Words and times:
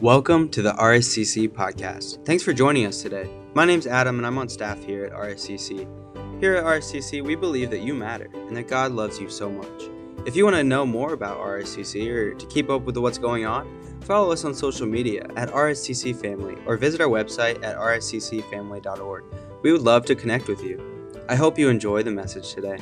Welcome 0.00 0.48
to 0.52 0.62
the 0.62 0.72
RSCC 0.72 1.50
podcast. 1.50 2.24
Thanks 2.24 2.42
for 2.42 2.54
joining 2.54 2.86
us 2.86 3.02
today. 3.02 3.30
My 3.52 3.66
name's 3.66 3.86
Adam 3.86 4.16
and 4.16 4.26
I'm 4.26 4.38
on 4.38 4.48
staff 4.48 4.82
here 4.82 5.04
at 5.04 5.12
RSCC. 5.12 6.40
Here 6.40 6.54
at 6.54 6.64
RSCC, 6.64 7.22
we 7.22 7.34
believe 7.34 7.68
that 7.68 7.80
you 7.80 7.92
matter 7.92 8.30
and 8.32 8.56
that 8.56 8.66
God 8.66 8.92
loves 8.92 9.20
you 9.20 9.28
so 9.28 9.50
much. 9.50 9.90
If 10.24 10.36
you 10.36 10.44
want 10.44 10.56
to 10.56 10.64
know 10.64 10.86
more 10.86 11.12
about 11.12 11.36
RSCC 11.36 12.08
or 12.08 12.32
to 12.32 12.46
keep 12.46 12.70
up 12.70 12.84
with 12.84 12.96
what's 12.96 13.18
going 13.18 13.44
on, 13.44 13.68
follow 14.00 14.32
us 14.32 14.46
on 14.46 14.54
social 14.54 14.86
media 14.86 15.26
at 15.36 15.50
RSCC 15.50 16.16
Family 16.16 16.56
or 16.64 16.78
visit 16.78 17.02
our 17.02 17.08
website 17.08 17.62
at 17.62 17.76
rsccfamily.org. 17.76 19.24
We 19.62 19.70
would 19.70 19.82
love 19.82 20.06
to 20.06 20.14
connect 20.14 20.48
with 20.48 20.64
you. 20.64 21.12
I 21.28 21.34
hope 21.34 21.58
you 21.58 21.68
enjoy 21.68 22.04
the 22.04 22.10
message 22.10 22.54
today. 22.54 22.78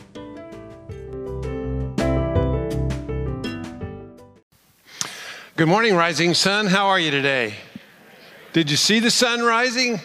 Good 5.58 5.67
morning, 5.67 5.96
rising 5.96 6.35
sun. 6.35 6.68
How 6.68 6.86
are 6.86 7.00
you 7.00 7.11
today? 7.11 7.57
Did 8.53 8.71
you 8.71 8.76
see 8.76 9.00
the 9.00 9.11
sun 9.11 9.43
rising? 9.43 9.98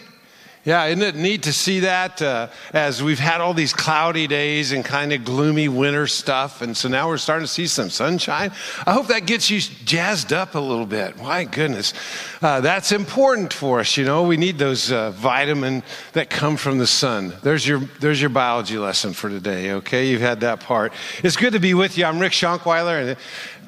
Yeah, 0.64 0.86
isn't 0.86 1.02
it 1.02 1.14
neat 1.14 1.42
to 1.42 1.52
see 1.52 1.80
that 1.80 2.22
uh, 2.22 2.48
as 2.72 3.02
we've 3.02 3.18
had 3.18 3.42
all 3.42 3.52
these 3.52 3.74
cloudy 3.74 4.26
days 4.26 4.72
and 4.72 4.82
kind 4.82 5.12
of 5.12 5.22
gloomy 5.22 5.68
winter 5.68 6.06
stuff, 6.06 6.62
and 6.62 6.74
so 6.74 6.88
now 6.88 7.08
we're 7.08 7.18
starting 7.18 7.44
to 7.44 7.52
see 7.52 7.66
some 7.66 7.90
sunshine. 7.90 8.50
I 8.86 8.94
hope 8.94 9.08
that 9.08 9.26
gets 9.26 9.50
you 9.50 9.60
jazzed 9.60 10.32
up 10.32 10.54
a 10.54 10.58
little 10.58 10.86
bit. 10.86 11.18
My 11.18 11.44
goodness, 11.44 11.92
uh, 12.40 12.62
that's 12.62 12.92
important 12.92 13.52
for 13.52 13.80
us. 13.80 13.98
You 13.98 14.06
know, 14.06 14.22
we 14.22 14.38
need 14.38 14.56
those 14.58 14.90
uh, 14.90 15.10
that 15.20 16.30
come 16.30 16.56
from 16.56 16.78
the 16.78 16.86
sun. 16.86 17.34
There's 17.42 17.68
your 17.68 17.80
there's 18.00 18.22
your 18.22 18.30
biology 18.30 18.78
lesson 18.78 19.12
for 19.12 19.28
today. 19.28 19.72
Okay, 19.72 20.08
you've 20.08 20.22
had 20.22 20.40
that 20.40 20.60
part. 20.60 20.94
It's 21.22 21.36
good 21.36 21.52
to 21.52 21.60
be 21.60 21.74
with 21.74 21.98
you. 21.98 22.06
I'm 22.06 22.18
Rick 22.18 22.32
Schonkweiler, 22.32 23.06
and 23.06 23.16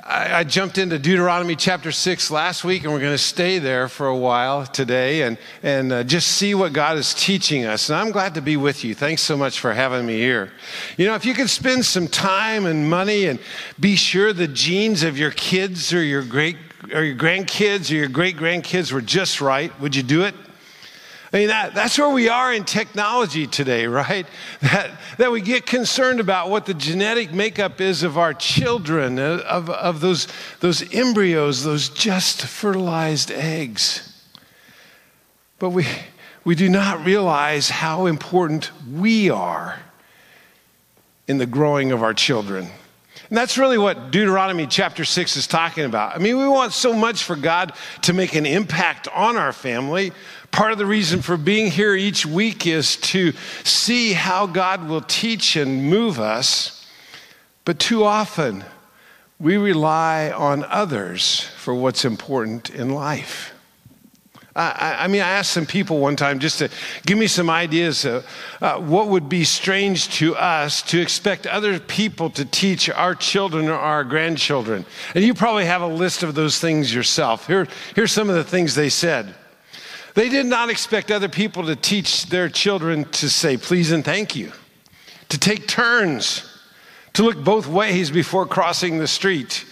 I, 0.06 0.38
I 0.38 0.44
jumped 0.44 0.78
into 0.78 0.98
Deuteronomy 0.98 1.56
chapter 1.56 1.90
six 1.90 2.30
last 2.30 2.64
week, 2.64 2.84
and 2.84 2.92
we're 2.92 3.00
going 3.00 3.12
to 3.12 3.18
stay 3.18 3.58
there 3.58 3.88
for 3.88 4.06
a 4.06 4.16
while 4.16 4.64
today, 4.64 5.22
and 5.22 5.36
and 5.62 5.92
uh, 5.92 6.04
just 6.04 6.28
see 6.28 6.54
what 6.54 6.72
God 6.72 6.85
God 6.86 6.98
is 6.98 7.14
teaching 7.14 7.64
us. 7.64 7.90
And 7.90 7.98
I'm 7.98 8.12
glad 8.12 8.34
to 8.34 8.40
be 8.40 8.56
with 8.56 8.84
you. 8.84 8.94
Thanks 8.94 9.20
so 9.20 9.36
much 9.36 9.58
for 9.58 9.74
having 9.74 10.06
me 10.06 10.18
here. 10.18 10.52
You 10.96 11.06
know, 11.06 11.16
if 11.16 11.24
you 11.24 11.34
could 11.34 11.50
spend 11.50 11.84
some 11.84 12.06
time 12.06 12.64
and 12.64 12.88
money 12.88 13.26
and 13.26 13.40
be 13.80 13.96
sure 13.96 14.32
the 14.32 14.46
genes 14.46 15.02
of 15.02 15.18
your 15.18 15.32
kids 15.32 15.92
or 15.92 16.00
your 16.00 16.22
great 16.22 16.56
or 16.94 17.02
your 17.02 17.16
grandkids 17.16 17.90
or 17.90 17.94
your 17.94 18.06
great 18.06 18.36
grandkids 18.36 18.92
were 18.92 19.00
just 19.00 19.40
right, 19.40 19.72
would 19.80 19.96
you 19.96 20.04
do 20.04 20.22
it? 20.22 20.36
I 21.32 21.38
mean, 21.38 21.48
that, 21.48 21.74
that's 21.74 21.98
where 21.98 22.08
we 22.08 22.28
are 22.28 22.52
in 22.52 22.62
technology 22.62 23.48
today, 23.48 23.86
right? 23.88 24.28
That, 24.60 24.92
that 25.18 25.32
we 25.32 25.40
get 25.40 25.66
concerned 25.66 26.20
about 26.20 26.50
what 26.50 26.66
the 26.66 26.74
genetic 26.74 27.32
makeup 27.32 27.80
is 27.80 28.04
of 28.04 28.16
our 28.16 28.32
children, 28.32 29.18
uh, 29.18 29.42
of, 29.44 29.70
of 29.70 30.00
those, 30.00 30.28
those 30.60 30.94
embryos, 30.94 31.64
those 31.64 31.88
just 31.88 32.46
fertilized 32.46 33.32
eggs. 33.32 34.12
But 35.58 35.70
we, 35.70 35.84
we 36.46 36.54
do 36.54 36.68
not 36.68 37.04
realize 37.04 37.68
how 37.68 38.06
important 38.06 38.70
we 38.88 39.28
are 39.28 39.80
in 41.26 41.38
the 41.38 41.44
growing 41.44 41.90
of 41.90 42.04
our 42.04 42.14
children. 42.14 42.68
And 43.28 43.36
that's 43.36 43.58
really 43.58 43.78
what 43.78 44.12
Deuteronomy 44.12 44.68
chapter 44.68 45.04
6 45.04 45.36
is 45.36 45.48
talking 45.48 45.84
about. 45.84 46.14
I 46.14 46.18
mean, 46.18 46.38
we 46.38 46.46
want 46.46 46.72
so 46.72 46.92
much 46.92 47.24
for 47.24 47.34
God 47.34 47.72
to 48.02 48.12
make 48.12 48.36
an 48.36 48.46
impact 48.46 49.08
on 49.12 49.36
our 49.36 49.52
family. 49.52 50.12
Part 50.52 50.70
of 50.70 50.78
the 50.78 50.86
reason 50.86 51.20
for 51.20 51.36
being 51.36 51.68
here 51.68 51.96
each 51.96 52.24
week 52.24 52.64
is 52.64 52.94
to 52.98 53.32
see 53.64 54.12
how 54.12 54.46
God 54.46 54.88
will 54.88 55.00
teach 55.00 55.56
and 55.56 55.90
move 55.90 56.20
us. 56.20 56.86
But 57.64 57.80
too 57.80 58.04
often, 58.04 58.64
we 59.40 59.56
rely 59.56 60.30
on 60.30 60.62
others 60.62 61.40
for 61.56 61.74
what's 61.74 62.04
important 62.04 62.70
in 62.70 62.90
life. 62.90 63.52
I, 64.56 65.04
I, 65.04 65.08
mean, 65.08 65.20
I 65.20 65.28
asked 65.28 65.52
some 65.52 65.66
people 65.66 65.98
one 65.98 66.16
time 66.16 66.38
just 66.38 66.60
to 66.60 66.70
give 67.04 67.18
me 67.18 67.26
some 67.26 67.50
ideas 67.50 68.06
of 68.06 68.26
uh, 68.62 68.80
what 68.80 69.08
would 69.08 69.28
be 69.28 69.44
strange 69.44 70.08
to 70.16 70.34
us 70.34 70.80
to 70.84 71.00
expect 71.00 71.46
other 71.46 71.78
people 71.78 72.30
to 72.30 72.44
teach 72.46 72.88
our 72.88 73.14
children 73.14 73.68
or 73.68 73.74
our 73.74 74.02
grandchildren. 74.02 74.86
And 75.14 75.22
you 75.22 75.34
probably 75.34 75.66
have 75.66 75.82
a 75.82 75.86
list 75.86 76.22
of 76.22 76.34
those 76.34 76.58
things 76.58 76.94
yourself. 76.94 77.46
Here, 77.46 77.68
here's 77.94 78.12
some 78.12 78.30
of 78.30 78.34
the 78.34 78.44
things 78.44 78.74
they 78.74 78.88
said. 78.88 79.34
They 80.14 80.30
did 80.30 80.46
not 80.46 80.70
expect 80.70 81.10
other 81.10 81.28
people 81.28 81.66
to 81.66 81.76
teach 81.76 82.26
their 82.26 82.48
children 82.48 83.04
to 83.12 83.28
say 83.28 83.58
please 83.58 83.92
and 83.92 84.02
thank 84.02 84.34
you, 84.34 84.52
to 85.28 85.38
take 85.38 85.68
turns, 85.68 86.50
to 87.12 87.22
look 87.22 87.44
both 87.44 87.66
ways 87.66 88.10
before 88.10 88.46
crossing 88.46 88.98
the 88.98 89.06
street 89.06 89.66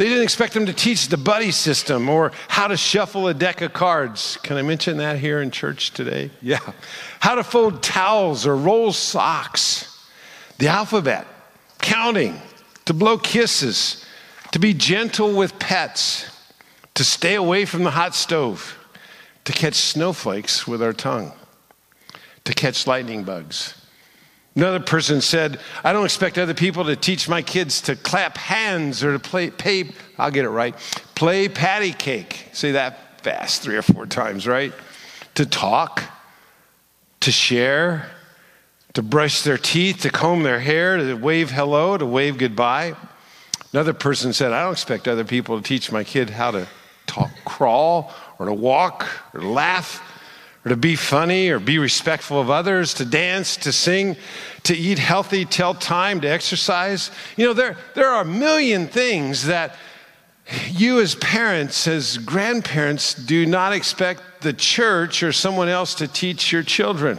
they 0.00 0.08
didn't 0.08 0.22
expect 0.22 0.54
them 0.54 0.64
to 0.64 0.72
teach 0.72 1.08
the 1.08 1.18
buddy 1.18 1.50
system 1.50 2.08
or 2.08 2.32
how 2.48 2.66
to 2.66 2.76
shuffle 2.78 3.28
a 3.28 3.34
deck 3.34 3.60
of 3.60 3.74
cards. 3.74 4.38
Can 4.42 4.56
I 4.56 4.62
mention 4.62 4.96
that 4.96 5.18
here 5.18 5.42
in 5.42 5.50
church 5.50 5.90
today? 5.90 6.30
Yeah. 6.40 6.58
How 7.18 7.34
to 7.34 7.44
fold 7.44 7.82
towels 7.82 8.46
or 8.46 8.56
roll 8.56 8.94
socks, 8.94 10.02
the 10.56 10.68
alphabet, 10.68 11.26
counting, 11.82 12.40
to 12.86 12.94
blow 12.94 13.18
kisses, 13.18 14.02
to 14.52 14.58
be 14.58 14.72
gentle 14.72 15.34
with 15.34 15.58
pets, 15.58 16.24
to 16.94 17.04
stay 17.04 17.34
away 17.34 17.66
from 17.66 17.84
the 17.84 17.90
hot 17.90 18.14
stove, 18.14 18.78
to 19.44 19.52
catch 19.52 19.74
snowflakes 19.74 20.66
with 20.66 20.82
our 20.82 20.94
tongue, 20.94 21.32
to 22.46 22.54
catch 22.54 22.86
lightning 22.86 23.22
bugs 23.22 23.79
Another 24.56 24.80
person 24.80 25.20
said, 25.20 25.60
I 25.84 25.92
don't 25.92 26.04
expect 26.04 26.36
other 26.36 26.54
people 26.54 26.84
to 26.86 26.96
teach 26.96 27.28
my 27.28 27.40
kids 27.40 27.80
to 27.82 27.94
clap 27.94 28.36
hands 28.36 29.04
or 29.04 29.12
to 29.12 29.18
play, 29.18 29.50
pay, 29.50 29.90
I'll 30.18 30.32
get 30.32 30.44
it 30.44 30.50
right, 30.50 30.74
play 31.14 31.48
patty 31.48 31.92
cake. 31.92 32.48
Say 32.52 32.72
that 32.72 33.22
fast 33.22 33.62
three 33.62 33.76
or 33.76 33.82
four 33.82 34.06
times, 34.06 34.46
right? 34.48 34.72
To 35.36 35.46
talk, 35.46 36.02
to 37.20 37.30
share, 37.30 38.10
to 38.94 39.02
brush 39.02 39.42
their 39.42 39.58
teeth, 39.58 40.00
to 40.00 40.10
comb 40.10 40.42
their 40.42 40.58
hair, 40.58 40.96
to 40.96 41.14
wave 41.14 41.50
hello, 41.50 41.96
to 41.96 42.06
wave 42.06 42.36
goodbye. 42.36 42.94
Another 43.72 43.92
person 43.92 44.32
said, 44.32 44.52
I 44.52 44.64
don't 44.64 44.72
expect 44.72 45.06
other 45.06 45.24
people 45.24 45.56
to 45.56 45.62
teach 45.62 45.92
my 45.92 46.02
kid 46.02 46.28
how 46.28 46.50
to 46.50 46.66
talk, 47.06 47.30
crawl, 47.44 48.12
or 48.40 48.46
to 48.46 48.52
walk, 48.52 49.06
or 49.32 49.42
laugh, 49.42 50.02
or 50.64 50.70
to 50.70 50.76
be 50.76 50.96
funny 50.96 51.48
or 51.48 51.58
be 51.58 51.78
respectful 51.78 52.40
of 52.40 52.50
others, 52.50 52.94
to 52.94 53.04
dance, 53.04 53.56
to 53.58 53.72
sing, 53.72 54.16
to 54.64 54.76
eat 54.76 54.98
healthy, 54.98 55.44
tell 55.44 55.74
time, 55.74 56.20
to 56.20 56.28
exercise. 56.28 57.10
You 57.36 57.46
know, 57.46 57.52
there, 57.52 57.76
there 57.94 58.08
are 58.08 58.22
a 58.22 58.26
million 58.26 58.86
things 58.86 59.46
that 59.46 59.76
you, 60.68 61.00
as 61.00 61.14
parents, 61.14 61.86
as 61.86 62.18
grandparents, 62.18 63.14
do 63.14 63.46
not 63.46 63.72
expect 63.72 64.22
the 64.40 64.52
church 64.52 65.22
or 65.22 65.32
someone 65.32 65.68
else 65.68 65.94
to 65.96 66.08
teach 66.08 66.52
your 66.52 66.62
children. 66.62 67.18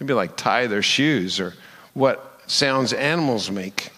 Maybe 0.00 0.14
like 0.14 0.36
tie 0.36 0.66
their 0.66 0.82
shoes 0.82 1.38
or 1.38 1.54
what 1.94 2.42
sounds 2.46 2.92
animals 2.92 3.50
make. 3.50 3.90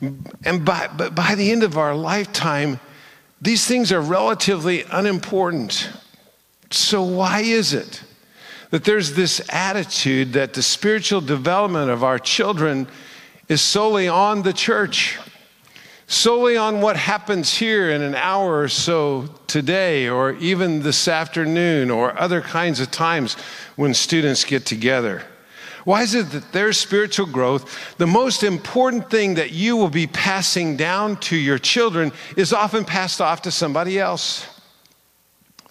And 0.00 0.64
by, 0.64 0.88
but 0.96 1.14
by 1.14 1.34
the 1.34 1.50
end 1.50 1.62
of 1.62 1.78
our 1.78 1.94
lifetime, 1.94 2.80
these 3.40 3.66
things 3.66 3.90
are 3.90 4.00
relatively 4.00 4.84
unimportant. 4.90 5.90
So, 6.74 7.02
why 7.02 7.40
is 7.40 7.74
it 7.74 8.02
that 8.70 8.84
there's 8.84 9.14
this 9.14 9.42
attitude 9.50 10.32
that 10.32 10.54
the 10.54 10.62
spiritual 10.62 11.20
development 11.20 11.90
of 11.90 12.02
our 12.02 12.18
children 12.18 12.88
is 13.48 13.60
solely 13.60 14.08
on 14.08 14.42
the 14.42 14.52
church? 14.52 15.18
Solely 16.06 16.56
on 16.56 16.80
what 16.80 16.96
happens 16.96 17.54
here 17.54 17.90
in 17.90 18.02
an 18.02 18.14
hour 18.14 18.60
or 18.60 18.68
so 18.68 19.28
today, 19.46 20.08
or 20.08 20.32
even 20.34 20.82
this 20.82 21.08
afternoon, 21.08 21.90
or 21.90 22.18
other 22.18 22.40
kinds 22.40 22.80
of 22.80 22.90
times 22.90 23.34
when 23.76 23.94
students 23.94 24.44
get 24.44 24.66
together. 24.66 25.22
Why 25.84 26.02
is 26.02 26.14
it 26.14 26.30
that 26.30 26.52
their 26.52 26.72
spiritual 26.72 27.26
growth, 27.26 27.96
the 27.98 28.06
most 28.06 28.42
important 28.42 29.10
thing 29.10 29.34
that 29.34 29.52
you 29.52 29.76
will 29.76 29.88
be 29.88 30.06
passing 30.06 30.76
down 30.76 31.16
to 31.20 31.36
your 31.36 31.58
children, 31.58 32.12
is 32.36 32.52
often 32.52 32.84
passed 32.84 33.20
off 33.20 33.42
to 33.42 33.50
somebody 33.50 33.98
else? 33.98 34.46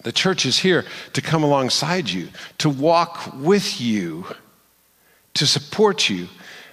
The 0.02 0.12
church 0.12 0.46
is 0.46 0.58
here 0.58 0.84
to 1.12 1.22
come 1.22 1.42
alongside 1.42 2.08
you, 2.10 2.28
to 2.58 2.68
walk 2.68 3.34
with 3.36 3.80
you, 3.80 4.26
to 5.34 5.46
support 5.46 6.08
you, 6.08 6.28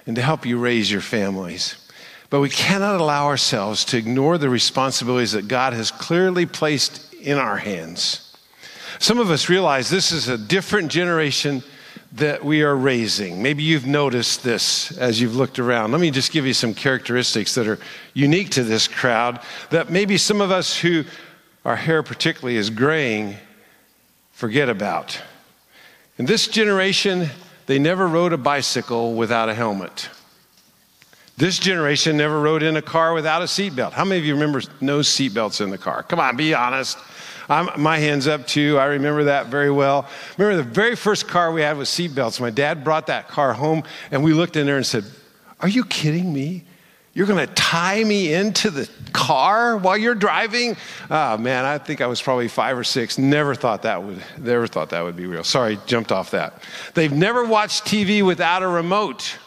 and 0.06 0.16
to 0.16 0.22
help 0.22 0.44
you 0.44 0.58
raise 0.58 0.90
your 0.90 1.00
families. 1.00 1.76
But 2.30 2.40
we 2.40 2.48
cannot 2.48 3.00
allow 3.00 3.26
ourselves 3.26 3.84
to 3.86 3.98
ignore 3.98 4.38
the 4.38 4.48
responsibilities 4.48 5.32
that 5.32 5.48
God 5.48 5.72
has 5.72 5.90
clearly 5.90 6.46
placed 6.46 7.12
in 7.14 7.38
our 7.38 7.56
hands. 7.56 8.36
Some 8.98 9.18
of 9.18 9.30
us 9.30 9.48
realize 9.48 9.88
this 9.88 10.12
is 10.12 10.28
a 10.28 10.38
different 10.38 10.90
generation 10.90 11.62
that 12.12 12.44
we 12.44 12.62
are 12.62 12.74
raising. 12.74 13.40
Maybe 13.40 13.62
you've 13.62 13.86
noticed 13.86 14.42
this 14.42 14.96
as 14.98 15.20
you've 15.20 15.36
looked 15.36 15.58
around. 15.58 15.92
Let 15.92 16.00
me 16.00 16.10
just 16.10 16.32
give 16.32 16.44
you 16.44 16.54
some 16.54 16.74
characteristics 16.74 17.54
that 17.54 17.68
are 17.68 17.78
unique 18.14 18.50
to 18.50 18.64
this 18.64 18.88
crowd 18.88 19.40
that 19.70 19.90
maybe 19.90 20.18
some 20.18 20.40
of 20.40 20.50
us 20.50 20.76
who 20.76 21.04
our 21.64 21.76
hair 21.76 22.02
particularly 22.02 22.56
is 22.56 22.70
graying, 22.70 23.36
forget 24.32 24.68
about. 24.68 25.20
In 26.18 26.26
this 26.26 26.48
generation, 26.48 27.28
they 27.66 27.78
never 27.78 28.06
rode 28.06 28.32
a 28.32 28.38
bicycle 28.38 29.14
without 29.14 29.48
a 29.48 29.54
helmet. 29.54 30.08
This 31.36 31.58
generation 31.58 32.16
never 32.16 32.40
rode 32.40 32.62
in 32.62 32.76
a 32.76 32.82
car 32.82 33.14
without 33.14 33.40
a 33.40 33.46
seatbelt. 33.46 33.92
How 33.92 34.04
many 34.04 34.20
of 34.20 34.26
you 34.26 34.34
remember 34.34 34.60
no 34.80 34.98
seatbelts 34.98 35.62
in 35.62 35.70
the 35.70 35.78
car? 35.78 36.02
Come 36.02 36.20
on, 36.20 36.36
be 36.36 36.52
honest. 36.52 36.98
I'm, 37.48 37.80
my 37.80 37.98
hand's 37.98 38.28
up 38.28 38.46
too. 38.46 38.78
I 38.78 38.84
remember 38.86 39.24
that 39.24 39.46
very 39.46 39.70
well. 39.70 40.06
Remember 40.36 40.62
the 40.62 40.68
very 40.68 40.94
first 40.94 41.26
car 41.26 41.50
we 41.50 41.62
had 41.62 41.78
with 41.78 41.88
seatbelts. 41.88 42.40
My 42.40 42.50
dad 42.50 42.84
brought 42.84 43.06
that 43.06 43.28
car 43.28 43.52
home, 43.54 43.82
and 44.10 44.22
we 44.22 44.34
looked 44.34 44.56
in 44.56 44.66
there 44.66 44.76
and 44.76 44.86
said, 44.86 45.04
Are 45.60 45.68
you 45.68 45.84
kidding 45.84 46.32
me? 46.32 46.64
You're 47.12 47.26
going 47.26 47.44
to 47.44 47.52
tie 47.54 48.04
me 48.04 48.32
into 48.32 48.70
the 48.70 48.88
car 49.12 49.76
while 49.76 49.96
you're 49.96 50.14
driving? 50.14 50.76
Oh 51.10 51.36
man, 51.36 51.64
I 51.64 51.78
think 51.78 52.00
I 52.00 52.06
was 52.06 52.22
probably 52.22 52.46
five 52.46 52.78
or 52.78 52.84
six. 52.84 53.18
Never 53.18 53.54
thought 53.54 53.82
that 53.82 54.02
would, 54.02 54.22
never 54.38 54.68
thought 54.68 54.90
that 54.90 55.02
would 55.02 55.16
be 55.16 55.26
real. 55.26 55.42
Sorry, 55.42 55.78
jumped 55.86 56.12
off 56.12 56.30
that. 56.30 56.62
They've 56.94 57.12
never 57.12 57.44
watched 57.44 57.84
TV 57.84 58.24
without 58.24 58.62
a 58.62 58.68
remote. 58.68 59.38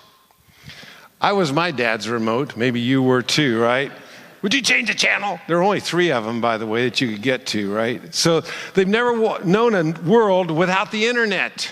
I 1.21 1.31
was 1.31 1.53
my 1.53 1.71
dad's 1.71 2.09
remote. 2.09 2.57
Maybe 2.57 2.81
you 2.81 3.01
were 3.01 3.21
too, 3.21 3.61
right? 3.61 3.93
Would 4.41 4.53
you 4.53 4.61
change 4.61 4.89
the 4.89 4.93
channel? 4.93 5.39
There 5.47 5.57
are 5.57 5.63
only 5.63 5.79
three 5.79 6.11
of 6.11 6.25
them, 6.25 6.41
by 6.41 6.57
the 6.57 6.67
way, 6.67 6.83
that 6.89 6.99
you 6.99 7.13
could 7.13 7.21
get 7.21 7.45
to, 7.47 7.73
right? 7.73 8.13
So 8.13 8.41
they've 8.73 8.85
never 8.85 9.39
known 9.45 9.73
a 9.73 10.01
world 10.01 10.51
without 10.51 10.91
the 10.91 11.05
internet. 11.05 11.71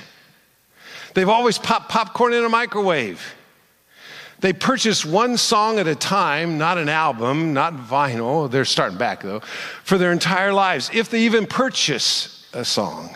They've 1.14 1.28
always 1.28 1.58
popped 1.58 1.90
popcorn 1.90 2.32
in 2.32 2.46
a 2.46 2.50
microwave. 2.50 3.36
They 4.42 4.54
purchase 4.54 5.06
one 5.06 5.38
song 5.38 5.78
at 5.78 5.88
a 5.88 5.96
time, 5.96 6.58
not 6.58 6.80
an 6.80 6.90
album, 6.90 7.54
not 7.54 7.76
vinyl. 7.76 8.50
They're 8.50 8.66
starting 8.66 8.98
back 8.98 9.22
though, 9.22 9.40
for 9.84 9.98
their 9.98 10.12
entire 10.12 10.52
lives, 10.52 10.90
if 10.94 11.10
they 11.10 11.22
even 11.22 11.46
purchase 11.46 12.48
a 12.54 12.66
song. 12.66 13.16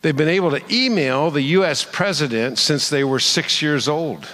They've 0.00 0.16
been 0.16 0.28
able 0.28 0.50
to 0.50 0.62
email 0.74 1.30
the 1.30 1.42
US 1.42 1.84
president 1.84 2.58
since 2.58 2.88
they 2.88 3.04
were 3.04 3.20
six 3.20 3.62
years 3.62 3.86
old. 3.86 4.26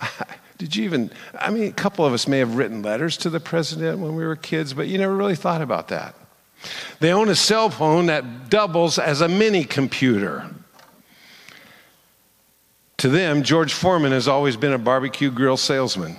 Did 0.58 0.74
you 0.74 0.84
even, 0.84 1.12
I 1.38 1.50
mean, 1.50 1.64
a 1.64 1.72
couple 1.72 2.04
of 2.04 2.12
us 2.12 2.26
may 2.26 2.40
have 2.40 2.56
written 2.56 2.82
letters 2.82 3.16
to 3.18 3.30
the 3.30 3.40
president 3.40 4.00
when 4.00 4.16
we 4.16 4.26
were 4.26 4.36
kids, 4.36 4.74
but 4.74 4.88
you 4.88 4.98
never 4.98 5.14
really 5.14 5.36
thought 5.36 5.62
about 5.62 5.88
that. 5.88 6.16
They 6.98 7.12
own 7.12 7.28
a 7.28 7.36
cell 7.36 7.70
phone 7.70 8.06
that 8.06 8.50
doubles 8.50 8.98
as 8.98 9.20
a 9.20 9.28
mini 9.28 9.62
computer. 9.62 10.50
To 12.98 13.08
them, 13.08 13.44
George 13.44 13.72
Foreman 13.72 14.10
has 14.10 14.26
always 14.26 14.56
been 14.56 14.72
a 14.72 14.78
barbecue 14.78 15.30
grill 15.30 15.56
salesman. 15.56 16.16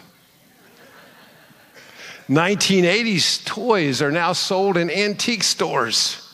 1980s 2.29 3.43
toys 3.43 4.01
are 4.01 4.11
now 4.11 4.33
sold 4.33 4.77
in 4.77 4.89
antique 4.89 5.43
stores. 5.43 6.25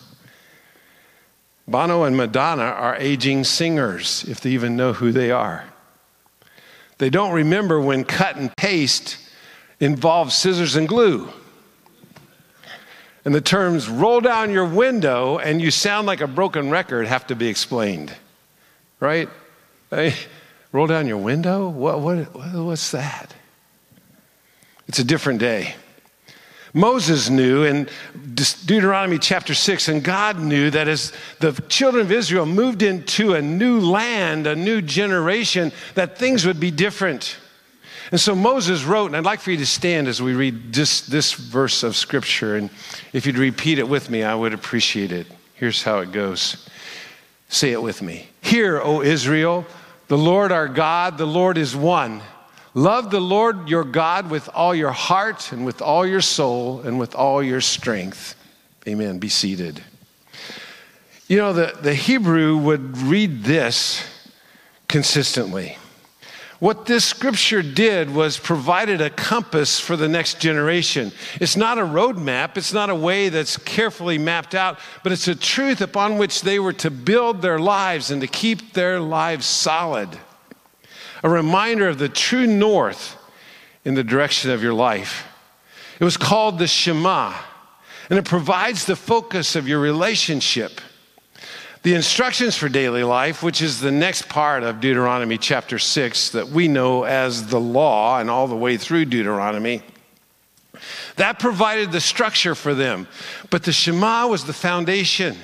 Bono 1.67 2.03
and 2.03 2.15
Madonna 2.15 2.63
are 2.63 2.95
aging 2.97 3.43
singers, 3.43 4.23
if 4.27 4.39
they 4.39 4.51
even 4.51 4.75
know 4.75 4.93
who 4.93 5.11
they 5.11 5.31
are. 5.31 5.65
They 6.99 7.09
don't 7.09 7.31
remember 7.31 7.81
when 7.81 8.03
cut 8.03 8.35
and 8.35 8.55
paste 8.55 9.17
involved 9.79 10.31
scissors 10.31 10.75
and 10.75 10.87
glue. 10.87 11.27
And 13.23 13.33
the 13.33 13.41
terms 13.41 13.89
roll 13.89 14.21
down 14.21 14.51
your 14.51 14.65
window 14.65 15.39
and 15.39 15.59
you 15.59 15.71
sound 15.71 16.05
like 16.05 16.21
a 16.21 16.27
broken 16.27 16.69
record 16.69 17.07
have 17.07 17.25
to 17.27 17.35
be 17.35 17.47
explained, 17.47 18.13
right? 18.99 19.27
Hey, 19.89 20.13
roll 20.75 20.87
down 20.87 21.07
your 21.07 21.17
window? 21.17 21.69
What, 21.69 22.01
what, 22.01 22.17
what's 22.53 22.91
that? 22.91 23.33
It's 24.89 24.99
a 24.99 25.05
different 25.05 25.39
day. 25.39 25.73
Moses 26.73 27.29
knew 27.29 27.63
in 27.63 27.87
Deuteronomy 28.65 29.17
chapter 29.17 29.53
6, 29.53 29.87
and 29.87 30.03
God 30.03 30.37
knew 30.37 30.69
that 30.71 30.89
as 30.89 31.13
the 31.39 31.53
children 31.69 32.05
of 32.05 32.11
Israel 32.11 32.45
moved 32.45 32.81
into 32.81 33.35
a 33.35 33.41
new 33.41 33.79
land, 33.79 34.47
a 34.47 34.55
new 34.55 34.81
generation, 34.81 35.71
that 35.93 36.17
things 36.17 36.45
would 36.45 36.59
be 36.59 36.71
different. 36.71 37.37
And 38.11 38.19
so 38.19 38.35
Moses 38.35 38.83
wrote, 38.83 39.07
and 39.07 39.15
I'd 39.15 39.23
like 39.23 39.39
for 39.39 39.51
you 39.51 39.57
to 39.57 39.65
stand 39.65 40.09
as 40.09 40.21
we 40.21 40.33
read 40.33 40.73
this, 40.73 41.07
this 41.07 41.31
verse 41.31 41.83
of 41.83 41.95
scripture. 41.95 42.57
And 42.57 42.69
if 43.13 43.25
you'd 43.25 43.37
repeat 43.37 43.79
it 43.79 43.87
with 43.87 44.09
me, 44.09 44.23
I 44.23 44.35
would 44.35 44.53
appreciate 44.53 45.13
it. 45.13 45.27
Here's 45.53 45.81
how 45.83 45.99
it 45.99 46.11
goes 46.11 46.67
Say 47.47 47.71
it 47.71 47.81
with 47.81 48.01
me. 48.01 48.27
Hear, 48.41 48.81
O 48.81 49.01
Israel, 49.01 49.65
the 50.07 50.17
Lord 50.17 50.51
our 50.51 50.67
God, 50.67 51.17
the 51.17 51.25
Lord 51.25 51.57
is 51.57 51.75
one. 51.75 52.21
Love 52.73 53.09
the 53.09 53.21
Lord 53.21 53.69
your 53.69 53.83
God 53.83 54.29
with 54.29 54.49
all 54.53 54.75
your 54.75 54.91
heart 54.91 55.51
and 55.51 55.65
with 55.65 55.81
all 55.81 56.05
your 56.05 56.21
soul 56.21 56.81
and 56.81 56.99
with 56.99 57.15
all 57.15 57.41
your 57.41 57.61
strength. 57.61 58.35
Amen. 58.87 59.17
Be 59.17 59.29
seated. 59.29 59.81
You 61.27 61.37
know, 61.37 61.53
the, 61.53 61.77
the 61.81 61.95
Hebrew 61.95 62.57
would 62.57 62.97
read 62.97 63.43
this 63.43 64.03
consistently. 64.87 65.77
What 66.59 66.85
this 66.85 67.03
scripture 67.03 67.61
did 67.61 68.13
was 68.13 68.37
provided 68.37 69.01
a 69.01 69.09
compass 69.09 69.79
for 69.79 69.97
the 69.97 70.07
next 70.07 70.39
generation. 70.39 71.11
It's 71.41 71.57
not 71.57 71.77
a 71.77 71.81
roadmap, 71.81 72.57
it's 72.57 72.73
not 72.73 72.89
a 72.89 72.95
way 72.95 73.29
that's 73.29 73.57
carefully 73.57 74.17
mapped 74.17 74.55
out, 74.55 74.79
but 75.03 75.11
it's 75.11 75.27
a 75.27 75.35
truth 75.35 75.81
upon 75.81 76.17
which 76.17 76.41
they 76.41 76.59
were 76.59 76.73
to 76.73 76.89
build 76.89 77.41
their 77.41 77.59
lives 77.59 78.09
and 78.09 78.21
to 78.21 78.27
keep 78.27 78.73
their 78.73 78.99
lives 78.99 79.45
solid 79.45 80.17
a 81.25 81.29
reminder 81.29 81.87
of 81.87 81.97
the 81.97 82.07
true 82.07 82.45
north 82.45 83.17
in 83.83 83.95
the 83.95 84.03
direction 84.03 84.51
of 84.51 84.61
your 84.61 84.75
life. 84.75 85.27
It 85.99 86.03
was 86.03 86.17
called 86.17 86.59
the 86.59 86.67
Shema, 86.67 87.33
and 88.11 88.19
it 88.19 88.25
provides 88.25 88.85
the 88.85 88.95
focus 88.95 89.55
of 89.55 89.67
your 89.67 89.79
relationship. 89.79 90.79
The 91.85 91.93
instructions 91.93 92.57
for 92.57 92.67
daily 92.67 93.03
life, 93.03 93.43
which 93.43 93.61
is 93.61 93.79
the 93.79 93.91
next 93.91 94.27
part 94.27 94.63
of 94.63 94.81
Deuteronomy 94.81 95.37
chapter 95.37 95.77
6 95.77 96.29
that 96.29 96.47
we 96.47 96.67
know 96.67 97.03
as 97.03 97.45
the 97.45 97.59
law 97.59 98.19
and 98.19 98.27
all 98.27 98.47
the 98.47 98.55
way 98.55 98.75
through 98.75 99.05
Deuteronomy, 99.05 99.83
that 101.17 101.37
provided 101.37 101.91
the 101.91 102.01
structure 102.01 102.55
for 102.55 102.73
them. 102.73 103.07
But 103.51 103.61
the 103.61 103.71
Shema 103.71 104.25
was 104.25 104.45
the 104.45 104.51
foundation. 104.51 105.37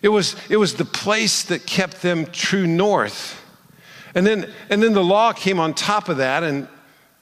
It 0.00 0.08
was, 0.08 0.34
it 0.48 0.56
was 0.56 0.76
the 0.76 0.86
place 0.86 1.42
that 1.42 1.66
kept 1.66 2.00
them 2.00 2.24
true 2.32 2.66
north. 2.66 3.38
And 4.14 4.26
then, 4.26 4.50
and 4.70 4.82
then 4.82 4.94
the 4.94 5.04
law 5.04 5.34
came 5.34 5.60
on 5.60 5.74
top 5.74 6.08
of 6.08 6.16
that, 6.16 6.42
and 6.42 6.66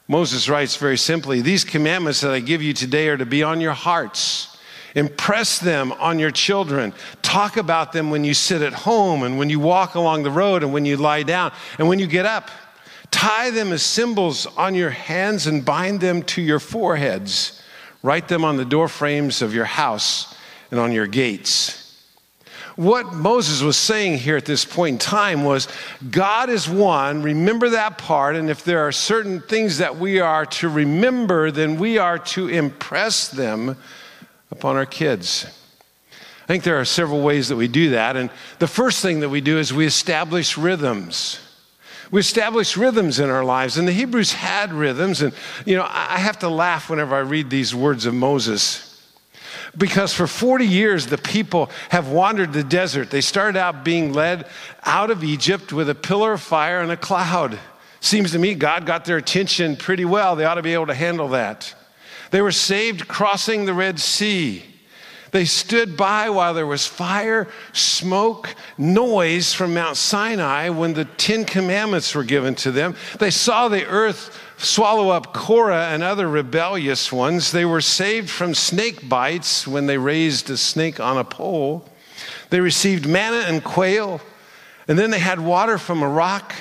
Moses 0.07 0.49
writes 0.49 0.77
very 0.77 0.97
simply 0.97 1.41
These 1.41 1.65
commandments 1.65 2.21
that 2.21 2.31
I 2.31 2.39
give 2.39 2.63
you 2.63 2.73
today 2.73 3.09
are 3.09 3.17
to 3.17 3.27
be 3.27 3.43
on 3.43 3.61
your 3.61 3.73
hearts. 3.73 4.56
Impress 4.97 5.59
them 5.59 5.93
on 5.93 6.19
your 6.19 6.31
children. 6.31 6.95
Talk 7.21 7.59
about 7.59 7.93
them 7.93 8.11
when 8.11 8.25
you 8.25 8.33
sit 8.33 8.63
at 8.63 8.73
home 8.73 9.23
and 9.23 9.39
when 9.39 9.51
you 9.51 9.61
walk 9.61 9.95
along 9.95 10.23
the 10.23 10.31
road 10.31 10.63
and 10.63 10.73
when 10.73 10.87
you 10.87 10.97
lie 10.97 11.23
down 11.23 11.53
and 11.79 11.87
when 11.87 11.99
you 11.99 12.07
get 12.07 12.25
up. 12.25 12.51
Tie 13.11 13.51
them 13.51 13.73
as 13.73 13.83
symbols 13.83 14.47
on 14.57 14.75
your 14.75 14.89
hands 14.89 15.47
and 15.47 15.67
bind 15.67 16.01
them 16.01 16.23
to 16.23 16.41
your 16.41 16.59
foreheads. 16.59 17.63
Write 18.03 18.29
them 18.29 18.43
on 18.43 18.57
the 18.57 18.65
door 18.65 18.89
frames 18.89 19.43
of 19.43 19.55
your 19.55 19.67
house 19.67 20.35
and 20.71 20.81
on 20.81 20.93
your 20.93 21.07
gates. 21.07 21.83
What 22.77 23.13
Moses 23.13 23.63
was 23.63 23.77
saying 23.77 24.19
here 24.19 24.37
at 24.39 24.47
this 24.47 24.65
point 24.65 24.95
in 24.95 24.99
time 24.99 25.45
was 25.45 25.69
God 26.11 26.49
is 26.49 26.69
one, 26.69 27.23
remember 27.23 27.71
that 27.71 27.99
part, 27.99 28.35
and 28.35 28.49
if 28.49 28.65
there 28.65 28.81
are 28.81 28.93
certain 28.93 29.41
things 29.41 29.79
that 29.79 29.97
we 29.99 30.21
are 30.21 30.47
to 30.47 30.69
remember, 30.71 31.51
then 31.51 31.79
we 31.79 31.99
are 31.99 32.19
to 32.19 32.49
impress 32.49 33.29
them 33.29 33.77
upon 34.51 34.77
our 34.77 34.87
kids. 34.87 35.47
I 36.13 36.47
think 36.47 36.63
there 36.63 36.81
are 36.81 36.85
several 36.85 37.23
ways 37.23 37.49
that 37.49 37.57
we 37.57 37.69
do 37.69 37.91
that, 37.91 38.17
and 38.17 38.31
the 38.59 38.69
first 38.69 39.03
thing 39.03 39.21
that 39.21 39.29
we 39.29 39.41
do 39.41 39.59
is 39.59 39.73
we 39.73 39.87
establish 39.87 40.57
rhythms. 40.57 41.41
We 42.13 42.21
establish 42.21 42.77
rhythms 42.77 43.19
in 43.19 43.31
our 43.31 43.45
lives, 43.45 43.79
and 43.79 43.89
the 43.89 43.93
Hebrews 43.93 44.33
had 44.33 44.73
rhythms. 44.73 45.23
And, 45.23 45.35
you 45.65 45.77
know, 45.77 45.87
I 45.89 46.19
have 46.19 46.39
to 46.41 46.49
laugh 46.49 46.89
whenever 46.89 47.17
I 47.17 47.21
read 47.21 47.51
these 47.51 47.75
words 47.75 48.07
of 48.07 48.15
Moses 48.15 48.87
because 49.77 50.15
for 50.15 50.27
40 50.27 50.67
years 50.67 51.07
the 51.07 51.19
people 51.19 51.71
have 51.91 52.09
wandered 52.09 52.53
the 52.53 52.65
desert. 52.65 53.11
They 53.11 53.21
started 53.21 53.59
out 53.59 53.85
being 53.85 54.13
led 54.13 54.47
out 54.85 55.11
of 55.11 55.23
Egypt 55.23 55.73
with 55.73 55.91
a 55.91 55.95
pillar 55.95 56.33
of 56.35 56.43
fire 56.43 56.81
and 56.81 56.91
a 56.91 56.97
cloud. 56.97 57.59
Seems 58.01 58.33
to 58.33 58.39
me 58.39 58.55
God 58.55 58.87
got 58.87 59.05
their 59.05 59.17
attention 59.17 59.77
pretty 59.77 60.05
well. 60.05 60.37
They 60.37 60.45
ought 60.45 60.55
to 60.55 60.63
be 60.63 60.75
able 60.75 60.87
to 60.87 60.95
handle 60.95 61.29
that. 61.29 61.75
They 62.37 62.43
were 62.43 62.53
saved 62.53 63.09
crossing 63.09 63.65
the 63.65 63.73
Red 63.73 63.99
Sea. 63.99 64.63
They 65.31 65.47
stood 65.47 65.97
by 65.97 66.29
while 66.29 66.53
there 66.53 66.67
was 66.67 66.87
fire, 66.87 67.49
smoke, 67.73 68.55
noise 68.77 69.55
from 69.55 69.73
Mount 69.73 69.97
Sinai 69.97 70.69
when 70.69 70.93
the 70.93 71.07
Ten 71.07 71.47
Commandments 71.47 72.15
were 72.15 72.25
given 72.25 72.55
to 72.57 72.71
them. 72.71 72.95
They 73.19 73.31
saw 73.31 73.69
the 73.69 73.87
earth 73.87 74.39
swallow 74.59 75.09
up 75.09 75.33
Korah 75.33 75.87
and 75.87 76.03
other 76.03 76.29
rebellious 76.29 77.11
ones. 77.11 77.53
They 77.53 77.65
were 77.65 77.81
saved 77.81 78.29
from 78.29 78.53
snake 78.53 79.09
bites 79.09 79.67
when 79.67 79.87
they 79.87 79.97
raised 79.97 80.51
a 80.51 80.59
snake 80.59 81.01
on 81.01 81.17
a 81.17 81.25
pole. 81.25 81.89
They 82.51 82.61
received 82.61 83.09
manna 83.09 83.47
and 83.47 83.65
quail, 83.65 84.21
and 84.89 84.99
then 84.99 85.11
they 85.11 85.21
had 85.21 85.41
water 85.41 85.79
from 85.79 86.03
a 86.03 86.09
rock. 86.11 86.53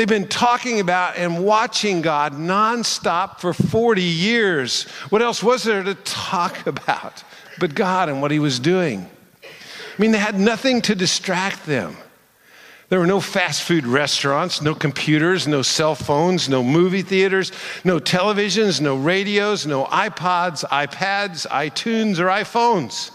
They've 0.00 0.08
been 0.08 0.28
talking 0.28 0.80
about 0.80 1.18
and 1.18 1.44
watching 1.44 2.00
God 2.00 2.32
nonstop 2.32 3.38
for 3.38 3.52
40 3.52 4.00
years. 4.00 4.84
What 5.10 5.20
else 5.20 5.42
was 5.42 5.62
there 5.62 5.82
to 5.82 5.94
talk 5.94 6.66
about 6.66 7.22
but 7.58 7.74
God 7.74 8.08
and 8.08 8.22
what 8.22 8.30
He 8.30 8.38
was 8.38 8.58
doing? 8.58 9.06
I 9.42 10.00
mean, 10.00 10.12
they 10.12 10.18
had 10.18 10.40
nothing 10.40 10.80
to 10.80 10.94
distract 10.94 11.66
them. 11.66 11.98
There 12.88 12.98
were 12.98 13.06
no 13.06 13.20
fast 13.20 13.62
food 13.62 13.86
restaurants, 13.86 14.62
no 14.62 14.74
computers, 14.74 15.46
no 15.46 15.60
cell 15.60 15.94
phones, 15.94 16.48
no 16.48 16.62
movie 16.62 17.02
theaters, 17.02 17.52
no 17.84 18.00
televisions, 18.00 18.80
no 18.80 18.96
radios, 18.96 19.66
no 19.66 19.84
iPods, 19.84 20.64
iPads, 20.70 21.46
iTunes, 21.48 22.18
or 22.18 22.28
iPhones. 22.28 23.10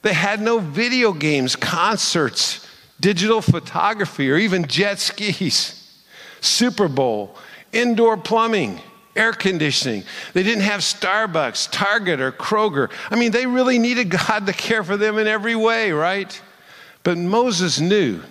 They 0.00 0.14
had 0.14 0.40
no 0.40 0.60
video 0.60 1.12
games, 1.12 1.54
concerts, 1.56 2.63
digital 3.04 3.42
photography, 3.42 4.30
or 4.30 4.38
even 4.38 4.66
jet 4.66 4.98
skis. 4.98 5.94
Super 6.40 6.88
Bowl, 6.88 7.36
indoor 7.70 8.16
plumbing, 8.16 8.80
air 9.14 9.34
conditioning. 9.34 10.04
They 10.32 10.42
didn't 10.42 10.62
have 10.62 10.80
Starbucks, 10.80 11.68
Target, 11.70 12.22
or 12.22 12.32
Kroger. 12.32 12.90
I 13.10 13.16
mean, 13.16 13.30
they 13.30 13.44
really 13.44 13.78
needed 13.78 14.08
God 14.08 14.46
to 14.46 14.54
care 14.54 14.82
for 14.82 14.96
them 14.96 15.18
in 15.18 15.26
every 15.26 15.54
way, 15.54 15.92
right? 15.92 16.40
But 17.02 17.18
Moses 17.18 17.78
knew 17.78 18.22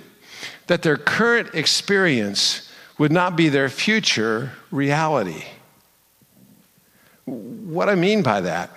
that 0.65 0.82
their 0.82 0.98
current 0.98 1.53
experience 1.53 2.68
would 2.98 3.12
not 3.12 3.36
be 3.36 3.50
their 3.50 3.70
future 3.70 4.53
reality. 4.72 5.44
What 7.25 7.89
I 7.89 7.94
mean 7.96 8.24
by 8.24 8.42
that 8.42 8.72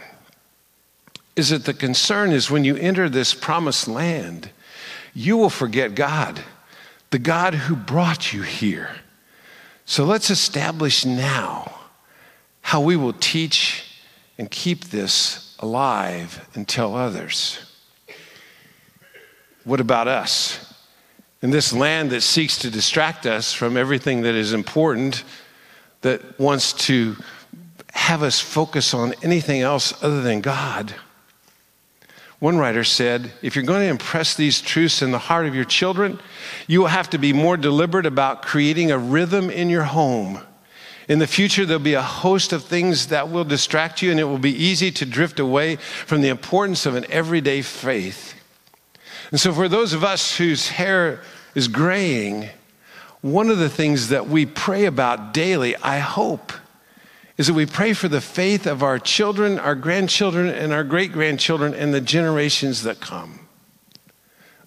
is 1.36 1.48
that 1.48 1.64
the 1.64 1.72
concern 1.72 2.32
is 2.32 2.50
when 2.50 2.64
you 2.64 2.76
enter 2.76 3.08
this 3.08 3.32
promised 3.32 3.88
land, 3.88 4.50
you 5.16 5.38
will 5.38 5.48
forget 5.48 5.94
God, 5.94 6.38
the 7.08 7.18
God 7.18 7.54
who 7.54 7.74
brought 7.74 8.34
you 8.34 8.42
here. 8.42 8.90
So 9.86 10.04
let's 10.04 10.28
establish 10.28 11.06
now 11.06 11.72
how 12.60 12.82
we 12.82 12.96
will 12.96 13.14
teach 13.14 13.98
and 14.36 14.50
keep 14.50 14.84
this 14.84 15.56
alive 15.58 16.46
and 16.54 16.68
tell 16.68 16.94
others. 16.94 17.58
What 19.64 19.80
about 19.80 20.06
us? 20.06 20.74
In 21.40 21.50
this 21.50 21.72
land 21.72 22.10
that 22.10 22.20
seeks 22.20 22.58
to 22.58 22.70
distract 22.70 23.24
us 23.24 23.54
from 23.54 23.78
everything 23.78 24.20
that 24.20 24.34
is 24.34 24.52
important, 24.52 25.24
that 26.02 26.38
wants 26.38 26.74
to 26.74 27.16
have 27.94 28.22
us 28.22 28.38
focus 28.38 28.92
on 28.92 29.14
anything 29.22 29.62
else 29.62 29.94
other 30.04 30.20
than 30.20 30.42
God. 30.42 30.94
One 32.38 32.58
writer 32.58 32.84
said, 32.84 33.32
if 33.40 33.56
you're 33.56 33.64
going 33.64 33.80
to 33.80 33.88
impress 33.88 34.34
these 34.34 34.60
truths 34.60 35.00
in 35.00 35.10
the 35.10 35.18
heart 35.18 35.46
of 35.46 35.54
your 35.54 35.64
children, 35.64 36.20
you 36.66 36.80
will 36.80 36.88
have 36.88 37.08
to 37.10 37.18
be 37.18 37.32
more 37.32 37.56
deliberate 37.56 38.04
about 38.04 38.42
creating 38.42 38.90
a 38.90 38.98
rhythm 38.98 39.48
in 39.48 39.70
your 39.70 39.84
home. 39.84 40.40
In 41.08 41.18
the 41.18 41.26
future, 41.26 41.64
there'll 41.64 41.82
be 41.82 41.94
a 41.94 42.02
host 42.02 42.52
of 42.52 42.64
things 42.64 43.06
that 43.06 43.30
will 43.30 43.44
distract 43.44 44.02
you, 44.02 44.10
and 44.10 44.20
it 44.20 44.24
will 44.24 44.38
be 44.38 44.52
easy 44.52 44.90
to 44.90 45.06
drift 45.06 45.38
away 45.38 45.76
from 45.76 46.20
the 46.20 46.28
importance 46.28 46.84
of 46.84 46.94
an 46.94 47.06
everyday 47.08 47.62
faith. 47.62 48.34
And 49.30 49.40
so, 49.40 49.52
for 49.52 49.68
those 49.68 49.92
of 49.92 50.04
us 50.04 50.36
whose 50.36 50.68
hair 50.68 51.22
is 51.54 51.68
graying, 51.68 52.48
one 53.22 53.50
of 53.50 53.58
the 53.58 53.68
things 53.68 54.08
that 54.08 54.28
we 54.28 54.46
pray 54.46 54.84
about 54.84 55.32
daily, 55.32 55.76
I 55.76 55.98
hope, 55.98 56.52
is 57.36 57.48
that 57.48 57.54
we 57.54 57.66
pray 57.66 57.92
for 57.92 58.08
the 58.08 58.20
faith 58.20 58.66
of 58.66 58.82
our 58.82 58.98
children, 58.98 59.58
our 59.58 59.74
grandchildren, 59.74 60.48
and 60.48 60.72
our 60.72 60.84
great 60.84 61.12
grandchildren, 61.12 61.74
and 61.74 61.92
the 61.92 62.00
generations 62.00 62.82
that 62.82 63.00
come. 63.00 63.46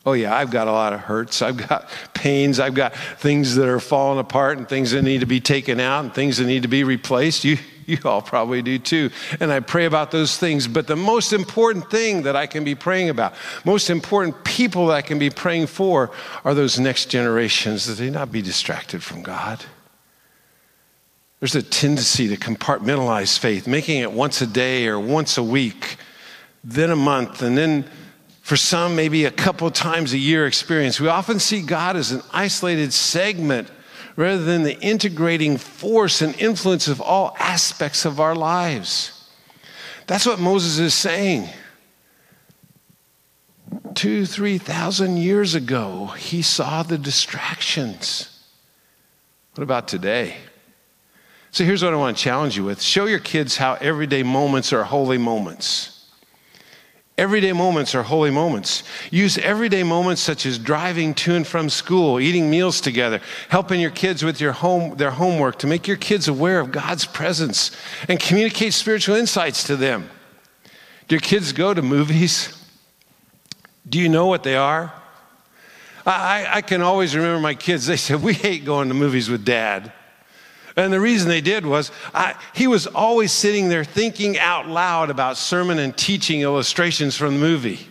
Oh, 0.05 0.13
yeah, 0.13 0.35
I've 0.35 0.49
got 0.49 0.67
a 0.67 0.71
lot 0.71 0.93
of 0.93 1.01
hurts. 1.01 1.41
I've 1.41 1.57
got 1.57 1.89
pains. 2.13 2.59
I've 2.59 2.73
got 2.73 2.95
things 2.95 3.55
that 3.55 3.67
are 3.67 3.79
falling 3.79 4.19
apart 4.19 4.57
and 4.57 4.67
things 4.67 4.91
that 4.91 5.01
need 5.01 5.19
to 5.19 5.25
be 5.25 5.41
taken 5.41 5.79
out 5.79 6.03
and 6.03 6.13
things 6.13 6.37
that 6.37 6.45
need 6.45 6.61
to 6.61 6.67
be 6.67 6.83
replaced. 6.83 7.43
You, 7.43 7.57
you 7.85 7.97
all 8.05 8.21
probably 8.21 8.61
do 8.61 8.79
too. 8.79 9.09
And 9.39 9.51
I 9.51 9.59
pray 9.59 9.85
about 9.85 10.11
those 10.11 10.37
things. 10.37 10.67
But 10.67 10.87
the 10.87 10.95
most 10.95 11.33
important 11.33 11.89
thing 11.89 12.23
that 12.23 12.35
I 12.35 12.45
can 12.45 12.63
be 12.63 12.75
praying 12.75 13.09
about, 13.09 13.33
most 13.65 13.89
important 13.89 14.43
people 14.43 14.87
that 14.87 14.93
I 14.93 15.01
can 15.01 15.19
be 15.19 15.29
praying 15.29 15.67
for, 15.67 16.11
are 16.45 16.53
those 16.53 16.79
next 16.79 17.07
generations 17.07 17.85
that 17.87 17.95
they 17.95 18.09
not 18.09 18.31
be 18.31 18.41
distracted 18.41 19.03
from 19.03 19.21
God. 19.21 19.65
There's 21.39 21.55
a 21.55 21.63
tendency 21.63 22.27
to 22.27 22.37
compartmentalize 22.37 23.39
faith, 23.39 23.65
making 23.65 24.01
it 24.01 24.11
once 24.11 24.41
a 24.41 24.47
day 24.47 24.87
or 24.87 24.99
once 24.99 25.37
a 25.37 25.43
week, 25.43 25.95
then 26.63 26.91
a 26.91 26.95
month, 26.95 27.41
and 27.41 27.57
then 27.57 27.89
for 28.41 28.57
some, 28.57 28.95
maybe 28.95 29.25
a 29.25 29.31
couple 29.31 29.69
times 29.71 30.11
a 30.11 30.17
year 30.17 30.47
experience. 30.47 30.99
We 30.99 31.07
often 31.07 31.39
see 31.39 31.61
God 31.61 31.95
as 31.95 32.11
an 32.11 32.21
isolated 32.33 32.91
segment 32.91 33.69
rather 34.15 34.43
than 34.43 34.63
the 34.63 34.77
integrating 34.81 35.55
force 35.57 36.21
and 36.21 36.35
influence 36.41 36.87
of 36.87 36.99
all 36.99 37.35
aspects 37.39 38.03
of 38.03 38.19
our 38.19 38.35
lives. 38.35 39.29
That's 40.07 40.25
what 40.25 40.39
Moses 40.39 40.79
is 40.79 40.93
saying. 40.93 41.47
Two, 43.93 44.25
three 44.25 44.57
thousand 44.57 45.17
years 45.17 45.55
ago, 45.55 46.07
he 46.07 46.41
saw 46.41 46.83
the 46.83 46.97
distractions. 46.97 48.43
What 49.53 49.63
about 49.63 49.87
today? 49.87 50.37
So 51.51 51.63
here's 51.63 51.83
what 51.83 51.93
I 51.93 51.97
want 51.97 52.15
to 52.15 52.23
challenge 52.23 52.57
you 52.57 52.63
with 52.63 52.81
show 52.81 53.05
your 53.05 53.19
kids 53.19 53.57
how 53.57 53.75
everyday 53.75 54.23
moments 54.23 54.71
are 54.71 54.83
holy 54.83 55.17
moments. 55.17 55.95
Everyday 57.17 57.51
moments 57.51 57.95
are 57.95 58.03
holy 58.03 58.29
moments. 58.29 58.83
Use 59.11 59.37
everyday 59.39 59.83
moments 59.83 60.21
such 60.21 60.45
as 60.45 60.57
driving 60.57 61.13
to 61.15 61.35
and 61.35 61.45
from 61.45 61.69
school, 61.69 62.17
eating 62.17 62.49
meals 62.49 62.79
together, 62.79 63.19
helping 63.49 63.81
your 63.81 63.91
kids 63.91 64.23
with 64.23 64.39
your 64.39 64.53
home, 64.53 64.95
their 64.95 65.11
homework 65.11 65.59
to 65.59 65.67
make 65.67 65.85
your 65.85 65.97
kids 65.97 66.29
aware 66.29 66.61
of 66.61 66.71
God's 66.71 67.03
presence 67.03 67.75
and 68.07 68.21
communicate 68.21 68.73
spiritual 68.73 69.17
insights 69.17 69.65
to 69.65 69.75
them. 69.75 70.09
Do 71.09 71.15
your 71.15 71.19
kids 71.19 71.51
go 71.51 71.73
to 71.73 71.81
movies? 71.81 72.55
Do 73.89 73.99
you 73.99 74.07
know 74.07 74.27
what 74.27 74.43
they 74.43 74.55
are? 74.55 74.93
I, 76.05 76.47
I 76.49 76.61
can 76.61 76.81
always 76.81 77.15
remember 77.17 77.41
my 77.41 77.53
kids, 77.53 77.85
they 77.85 77.97
said, 77.97 78.23
We 78.23 78.33
hate 78.33 78.63
going 78.63 78.87
to 78.87 78.93
movies 78.93 79.29
with 79.29 79.43
dad. 79.43 79.91
And 80.79 80.93
the 80.93 80.99
reason 81.01 81.27
they 81.27 81.41
did 81.41 81.65
was 81.65 81.91
I, 82.13 82.35
he 82.53 82.65
was 82.67 82.87
always 82.87 83.33
sitting 83.33 83.67
there 83.67 83.83
thinking 83.83 84.39
out 84.39 84.65
loud 84.67 85.09
about 85.09 85.35
sermon 85.35 85.77
and 85.77 85.95
teaching 85.95 86.39
illustrations 86.39 87.17
from 87.17 87.33
the 87.33 87.39
movie. 87.39 87.85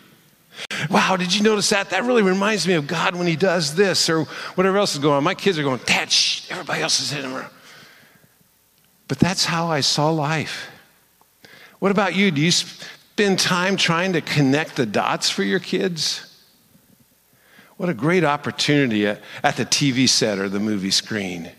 Wow, 0.90 1.16
did 1.16 1.34
you 1.34 1.42
notice 1.42 1.68
that? 1.68 1.90
That 1.90 2.04
really 2.04 2.22
reminds 2.22 2.66
me 2.66 2.74
of 2.74 2.86
God 2.86 3.14
when 3.14 3.26
he 3.26 3.36
does 3.36 3.74
this 3.74 4.08
or 4.08 4.24
whatever 4.54 4.78
else 4.78 4.94
is 4.94 5.00
going 5.00 5.16
on. 5.16 5.24
My 5.24 5.34
kids 5.34 5.58
are 5.58 5.62
going, 5.62 5.80
Dad, 5.84 6.10
shh, 6.10 6.50
everybody 6.50 6.80
else 6.80 7.00
is 7.00 7.12
in 7.12 7.30
around. 7.30 7.50
But 9.06 9.18
that's 9.18 9.44
how 9.44 9.68
I 9.68 9.80
saw 9.80 10.10
life. 10.10 10.70
What 11.80 11.90
about 11.90 12.16
you? 12.16 12.30
Do 12.30 12.40
you 12.40 12.50
spend 12.50 13.38
time 13.38 13.76
trying 13.76 14.14
to 14.14 14.22
connect 14.22 14.76
the 14.76 14.86
dots 14.86 15.28
for 15.28 15.42
your 15.42 15.60
kids? 15.60 16.24
What 17.76 17.90
a 17.90 17.94
great 17.94 18.24
opportunity 18.24 19.06
at 19.06 19.20
the 19.42 19.66
TV 19.66 20.08
set 20.08 20.38
or 20.38 20.48
the 20.48 20.58
movie 20.58 20.90
screen 20.90 21.52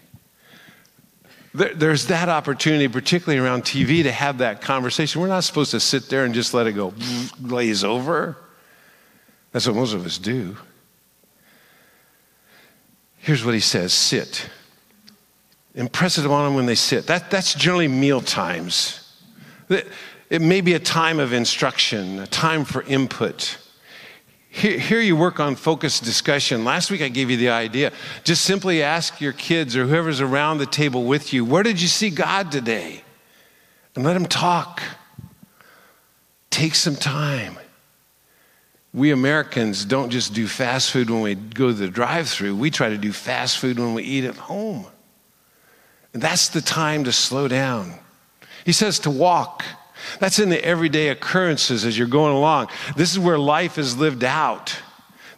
there's 1.53 2.07
that 2.07 2.29
opportunity, 2.29 2.87
particularly 2.87 3.39
around 3.39 3.63
TV, 3.63 4.03
to 4.03 4.11
have 4.11 4.37
that 4.39 4.61
conversation. 4.61 5.19
We're 5.19 5.27
not 5.27 5.43
supposed 5.43 5.71
to 5.71 5.79
sit 5.79 6.09
there 6.09 6.25
and 6.25 6.33
just 6.33 6.53
let 6.53 6.67
it 6.67 6.73
go 6.73 6.93
glaze 7.41 7.83
over. 7.83 8.37
That's 9.51 9.65
what 9.65 9.75
most 9.75 9.93
of 9.93 10.05
us 10.05 10.17
do. 10.17 10.57
Here's 13.17 13.43
what 13.43 13.53
he 13.53 13.59
says 13.59 13.93
sit. 13.93 14.49
Impress 15.75 16.17
it 16.17 16.25
upon 16.25 16.45
them 16.45 16.55
when 16.55 16.65
they 16.65 16.75
sit. 16.75 17.07
That, 17.07 17.29
that's 17.31 17.53
generally 17.53 17.87
meal 17.87 18.21
times. 18.21 19.05
It 19.69 20.41
may 20.41 20.61
be 20.61 20.73
a 20.73 20.79
time 20.79 21.19
of 21.19 21.33
instruction, 21.33 22.19
a 22.19 22.27
time 22.27 22.65
for 22.65 22.83
input. 22.83 23.57
Here, 24.51 24.79
here, 24.79 24.99
you 24.99 25.15
work 25.15 25.39
on 25.39 25.55
focused 25.55 26.03
discussion. 26.03 26.65
Last 26.65 26.89
week 26.89 27.01
I 27.01 27.09
gave 27.09 27.29
you 27.29 27.37
the 27.37 27.49
idea. 27.49 27.91
Just 28.23 28.43
simply 28.43 28.81
ask 28.81 29.21
your 29.21 29.31
kids 29.31 29.77
or 29.77 29.85
whoever's 29.85 30.21
around 30.21 30.57
the 30.57 30.65
table 30.65 31.05
with 31.05 31.33
you, 31.33 31.45
where 31.45 31.61
did 31.61 31.79
you 31.79 31.87
see 31.87 32.09
God 32.09 32.51
today? 32.51 33.03
And 33.95 34.03
let 34.03 34.13
them 34.13 34.25
talk. 34.25 34.81
Take 36.49 36.73
some 36.73 36.95
time. 36.95 37.57
We 38.91 39.11
Americans 39.11 39.85
don't 39.85 40.09
just 40.09 40.33
do 40.33 40.47
fast 40.47 40.91
food 40.91 41.11
when 41.11 41.21
we 41.21 41.35
go 41.35 41.67
to 41.67 41.73
the 41.73 41.87
drive 41.87 42.27
through, 42.27 42.55
we 42.55 42.71
try 42.71 42.89
to 42.89 42.97
do 42.97 43.13
fast 43.13 43.59
food 43.59 43.77
when 43.77 43.93
we 43.93 44.03
eat 44.03 44.23
at 44.23 44.35
home. 44.35 44.87
And 46.13 46.23
that's 46.23 46.49
the 46.49 46.61
time 46.61 47.03
to 47.03 47.11
slow 47.11 47.47
down. 47.47 47.93
He 48.65 48.71
says 48.71 48.97
to 48.99 49.11
walk. 49.11 49.63
That's 50.19 50.39
in 50.39 50.49
the 50.49 50.63
everyday 50.63 51.09
occurrences 51.09 51.85
as 51.85 51.97
you're 51.97 52.07
going 52.07 52.35
along. 52.35 52.67
This 52.95 53.11
is 53.11 53.19
where 53.19 53.37
life 53.37 53.77
is 53.77 53.97
lived 53.97 54.23
out. 54.23 54.81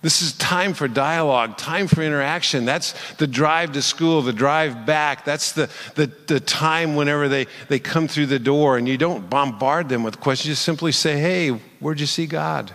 This 0.01 0.23
is 0.23 0.33
time 0.33 0.73
for 0.73 0.87
dialogue, 0.87 1.57
time 1.57 1.87
for 1.87 2.01
interaction. 2.01 2.65
That's 2.65 2.95
the 3.13 3.27
drive 3.27 3.73
to 3.73 3.83
school, 3.83 4.23
the 4.23 4.33
drive 4.33 4.83
back. 4.85 5.25
That's 5.25 5.51
the, 5.51 5.69
the, 5.93 6.07
the 6.25 6.39
time 6.39 6.95
whenever 6.95 7.27
they, 7.27 7.45
they 7.69 7.77
come 7.77 8.07
through 8.07 8.25
the 8.25 8.39
door 8.39 8.77
and 8.77 8.87
you 8.87 8.97
don't 8.97 9.29
bombard 9.29 9.89
them 9.89 10.01
with 10.01 10.19
questions. 10.19 10.49
You 10.49 10.55
simply 10.55 10.91
say, 10.91 11.19
Hey, 11.19 11.49
where'd 11.79 11.99
you 11.99 12.07
see 12.07 12.25
God? 12.25 12.73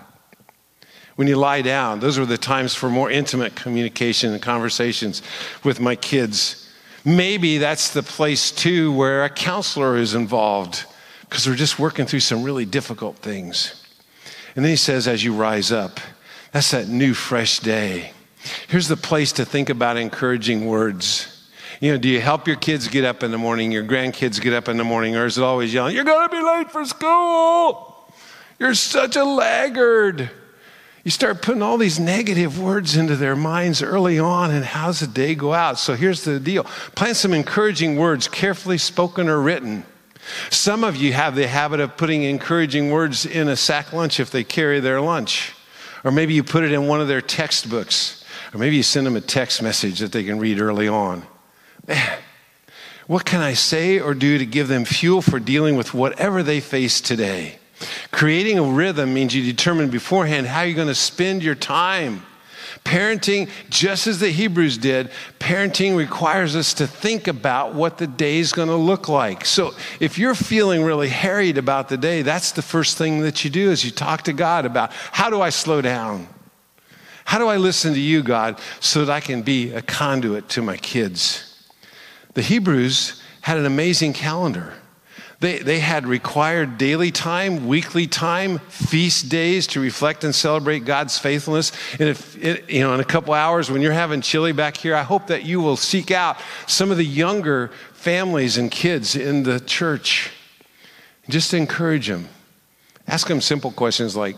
When 1.17 1.27
you 1.27 1.37
lie 1.37 1.63
down, 1.63 1.99
those 1.99 2.19
are 2.19 2.27
the 2.27 2.39
times 2.39 2.75
for 2.75 2.91
more 2.91 3.11
intimate 3.11 3.57
communication 3.57 4.33
and 4.33 4.41
conversations 4.41 5.23
with 5.65 5.81
my 5.81 5.97
kids. 5.97 6.71
Maybe 7.05 7.59
that's 7.59 7.93
the 7.93 8.03
place 8.03 8.53
too 8.53 8.93
where 8.93 9.25
a 9.25 9.31
counselor 9.31 9.97
is 9.97 10.15
involved 10.15 10.85
because 11.29 11.49
we're 11.49 11.57
just 11.57 11.79
working 11.79 12.07
through 12.07 12.21
some 12.21 12.43
really 12.43 12.65
difficult 12.65 13.17
things. 13.17 13.83
And 14.55 14.65
then 14.65 14.71
he 14.71 14.77
says, 14.77 15.07
as 15.07 15.23
you 15.23 15.35
rise 15.35 15.71
up, 15.71 16.01
that's 16.53 16.71
that 16.71 16.89
new, 16.89 17.13
fresh 17.15 17.61
day. 17.61 18.13
Here's 18.69 18.89
the 18.89 18.97
place 18.97 19.33
to 19.33 19.45
think 19.45 19.69
about 19.69 19.97
encouraging 19.97 20.67
words. 20.67 21.33
You 21.81 21.93
know, 21.93 21.99
do 21.99 22.09
you 22.09 22.21
help 22.21 22.47
your 22.47 22.57
kids 22.57 22.89
get 22.89 23.05
up 23.05 23.23
in 23.23 23.31
the 23.31 23.39
morning, 23.39 23.71
your 23.71 23.85
grandkids 23.85 24.41
get 24.41 24.55
up 24.55 24.69
in 24.69 24.77
the 24.77 24.85
morning, 24.85 25.17
or 25.17 25.27
is 25.27 25.37
it 25.37 25.45
always 25.45 25.75
yelling, 25.75 25.95
You're 25.95 26.05
going 26.05 26.29
to 26.29 26.35
be 26.35 26.43
late 26.43 26.71
for 26.71 26.85
school? 26.85 28.11
You're 28.59 28.75
such 28.75 29.17
a 29.17 29.25
laggard. 29.25 30.31
You 31.05 31.11
start 31.11 31.43
putting 31.43 31.63
all 31.63 31.77
these 31.77 32.01
negative 32.01 32.59
words 32.59 32.97
into 32.97 33.15
their 33.15 33.37
minds 33.37 33.83
early 33.83 34.19
on, 34.19 34.51
and 34.51 34.65
how's 34.65 35.01
the 35.01 35.07
day 35.07 35.35
go 35.35 35.53
out? 35.53 35.79
So 35.79 35.95
here's 35.95 36.25
the 36.25 36.41
deal 36.41 36.65
plant 36.95 37.17
some 37.17 37.35
encouraging 37.35 37.97
words, 37.97 38.27
carefully 38.27 38.79
spoken 38.79 39.29
or 39.29 39.41
written. 39.41 39.85
Some 40.51 40.85
of 40.85 40.97
you 40.97 41.13
have 41.13 41.35
the 41.35 41.47
habit 41.47 41.81
of 41.81 41.97
putting 41.97 42.23
encouraging 42.23 42.91
words 42.91 43.27
in 43.27 43.49
a 43.49 43.57
sack 43.57 43.93
lunch 43.93 44.21
if 44.21 44.31
they 44.31 44.45
carry 44.45 44.81
their 44.81 45.01
lunch. 45.01 45.55
Or 46.05 46.11
maybe 46.11 46.35
you 46.35 46.45
put 46.45 46.65
it 46.65 46.73
in 46.73 46.87
one 46.87 47.01
of 47.01 47.09
their 47.09 47.21
textbooks. 47.21 48.25
Or 48.55 48.59
maybe 48.59 48.77
you 48.77 48.83
send 48.83 49.07
them 49.07 49.17
a 49.17 49.21
text 49.21 49.63
message 49.63 49.99
that 49.99 50.13
they 50.13 50.25
can 50.25 50.39
read 50.39 50.61
early 50.61 50.89
on. 50.89 51.25
Man, 51.87 52.19
what 53.07 53.25
can 53.25 53.41
I 53.41 53.55
say 53.55 54.01
or 54.01 54.15
do 54.15 54.39
to 54.39 54.47
give 54.47 54.69
them 54.69 54.85
fuel 54.85 55.23
for 55.23 55.39
dealing 55.39 55.77
with 55.77 55.95
whatever 55.95 56.43
they 56.43 56.61
face 56.61 57.01
today? 57.01 57.59
Creating 58.11 58.59
a 58.59 58.63
rhythm 58.63 59.15
means 59.15 59.35
you 59.35 59.43
determine 59.43 59.91
beforehand 59.91 60.47
how 60.47 60.63
you're 60.63 60.75
going 60.75 60.89
to 60.89 60.95
spend 60.95 61.43
your 61.43 61.55
time. 61.55 62.25
Parenting, 62.87 63.51
just 63.69 64.07
as 64.07 64.21
the 64.21 64.31
Hebrews 64.31 64.79
did, 64.79 65.11
parenting 65.41 65.97
requires 65.97 66.55
us 66.55 66.73
to 66.75 66.87
think 66.87 67.27
about 67.27 67.75
what 67.75 67.99
the 67.99 68.07
day 68.07 68.39
is 68.39 68.53
going 68.53 68.69
to 68.69 68.77
look 68.77 69.09
like. 69.09 69.45
So 69.45 69.75
if 69.99 70.19
you're 70.19 70.37
feeling 70.37 70.85
really 70.85 71.09
harried 71.09 71.59
about 71.59 71.89
the 71.89 71.97
day, 71.97 72.23
that's 72.23 72.53
the 72.53 72.63
first 72.63 72.97
thing 72.97 73.23
that 73.23 73.45
you 73.45 73.51
do 73.51 73.73
is 73.73 73.85
you 73.85 73.91
talk 73.91 74.23
to 74.23 74.33
God 74.33 74.65
about 74.65 74.93
how 74.93 75.31
do 75.31 75.41
I 75.41 75.51
slow 75.51 75.83
down? 75.83 76.29
How 77.25 77.39
do 77.39 77.49
I 77.49 77.57
listen 77.57 77.93
to 77.93 78.01
you, 78.01 78.23
God, 78.23 78.61
so 78.79 79.05
that 79.05 79.13
I 79.13 79.19
can 79.19 79.43
be 79.43 79.73
a 79.73 79.83
conduit 79.83 80.49
to 80.51 80.63
my 80.63 80.77
kids? 80.77 81.61
The 82.35 82.43
Hebrews 82.43 83.21
had 83.41 83.59
an 83.59 83.67
amazing 83.67 84.13
calendar. 84.13 84.75
They, 85.39 85.59
they 85.59 85.81
had 85.81 86.07
required 86.07 86.79
daily 86.79 87.11
time, 87.11 87.69
weekly 87.69 88.07
time, 88.07 88.59
feast 88.59 89.29
days 89.29 89.67
to 89.69 89.81
reflect 89.81 90.25
and 90.25 90.35
celebrate 90.35 90.87
God's 90.87 91.19
faithfulness. 91.19 91.73
And 92.01 92.09
if, 92.09 92.43
it, 92.43 92.71
you 92.71 92.81
know, 92.81 92.95
in 92.95 93.01
a 93.01 93.05
couple 93.05 93.35
hours 93.35 93.71
when 93.71 93.83
you're 93.83 93.93
having 93.93 94.23
chili 94.23 94.53
back 94.53 94.79
here, 94.79 94.95
I 94.95 95.03
hope 95.03 95.27
that 95.27 95.45
you 95.45 95.61
will 95.61 95.77
seek 95.77 96.11
out 96.11 96.39
some 96.67 96.91
of 96.91 96.97
the 96.97 97.05
younger 97.05 97.71
families 97.93 98.57
and 98.57 98.71
kids 98.71 99.15
in 99.15 99.43
the 99.43 99.61
church. 99.61 100.31
Just 101.29 101.53
encourage 101.53 102.09
them. 102.09 102.29
Ask 103.07 103.29
them 103.29 103.43
simple 103.43 103.73
questions 103.73 104.17
like, 104.17 104.37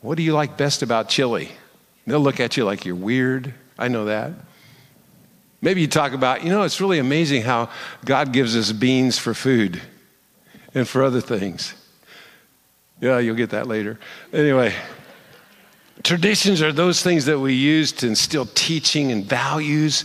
What 0.00 0.16
do 0.16 0.22
you 0.22 0.32
like 0.32 0.56
best 0.56 0.82
about 0.82 1.10
chili? 1.10 1.50
They'll 2.06 2.18
look 2.18 2.40
at 2.40 2.56
you 2.56 2.64
like 2.64 2.86
you're 2.86 2.94
weird. 2.94 3.52
I 3.78 3.88
know 3.88 4.06
that. 4.06 4.32
Maybe 5.60 5.82
you 5.82 5.86
talk 5.86 6.12
about, 6.12 6.44
you 6.44 6.48
know, 6.48 6.62
it's 6.62 6.80
really 6.80 6.98
amazing 6.98 7.42
how 7.42 7.68
God 8.06 8.32
gives 8.32 8.56
us 8.56 8.72
beans 8.72 9.18
for 9.18 9.34
food 9.34 9.82
and 10.78 10.88
for 10.88 11.02
other 11.02 11.20
things. 11.20 11.74
Yeah, 13.00 13.18
you'll 13.18 13.36
get 13.36 13.50
that 13.50 13.66
later. 13.66 13.98
Anyway, 14.32 14.74
traditions 16.02 16.62
are 16.62 16.72
those 16.72 17.02
things 17.02 17.26
that 17.26 17.38
we 17.38 17.54
use 17.54 17.92
to 17.92 18.06
instill 18.06 18.46
teaching 18.46 19.12
and 19.12 19.24
values. 19.24 20.04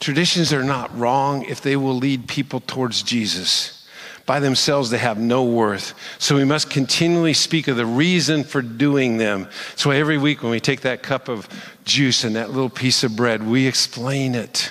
Traditions 0.00 0.52
are 0.52 0.64
not 0.64 0.96
wrong 0.98 1.44
if 1.44 1.60
they 1.60 1.76
will 1.76 1.96
lead 1.96 2.28
people 2.28 2.60
towards 2.60 3.02
Jesus. 3.02 3.86
By 4.26 4.40
themselves, 4.40 4.90
they 4.90 4.98
have 4.98 5.18
no 5.18 5.44
worth. 5.44 5.94
So 6.18 6.36
we 6.36 6.44
must 6.44 6.68
continually 6.68 7.32
speak 7.32 7.66
of 7.66 7.76
the 7.76 7.86
reason 7.86 8.44
for 8.44 8.60
doing 8.60 9.16
them. 9.16 9.48
So 9.74 9.90
every 9.90 10.18
week 10.18 10.42
when 10.42 10.52
we 10.52 10.60
take 10.60 10.82
that 10.82 11.02
cup 11.02 11.28
of 11.28 11.48
juice 11.84 12.24
and 12.24 12.36
that 12.36 12.50
little 12.50 12.68
piece 12.68 13.02
of 13.04 13.16
bread, 13.16 13.46
we 13.46 13.66
explain 13.66 14.34
it. 14.34 14.70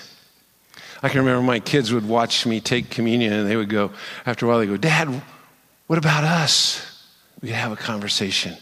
I 1.03 1.09
can 1.09 1.19
remember 1.19 1.41
my 1.41 1.59
kids 1.59 1.91
would 1.93 2.07
watch 2.07 2.45
me 2.45 2.59
take 2.59 2.89
communion 2.89 3.33
and 3.33 3.49
they 3.49 3.55
would 3.55 3.69
go, 3.69 3.91
after 4.25 4.45
a 4.45 4.49
while, 4.49 4.59
they 4.59 4.65
go, 4.65 4.77
Dad, 4.77 5.21
what 5.87 5.99
about 5.99 6.23
us? 6.23 7.05
We'd 7.41 7.51
have 7.51 7.71
a 7.71 7.75
conversation. 7.75 8.57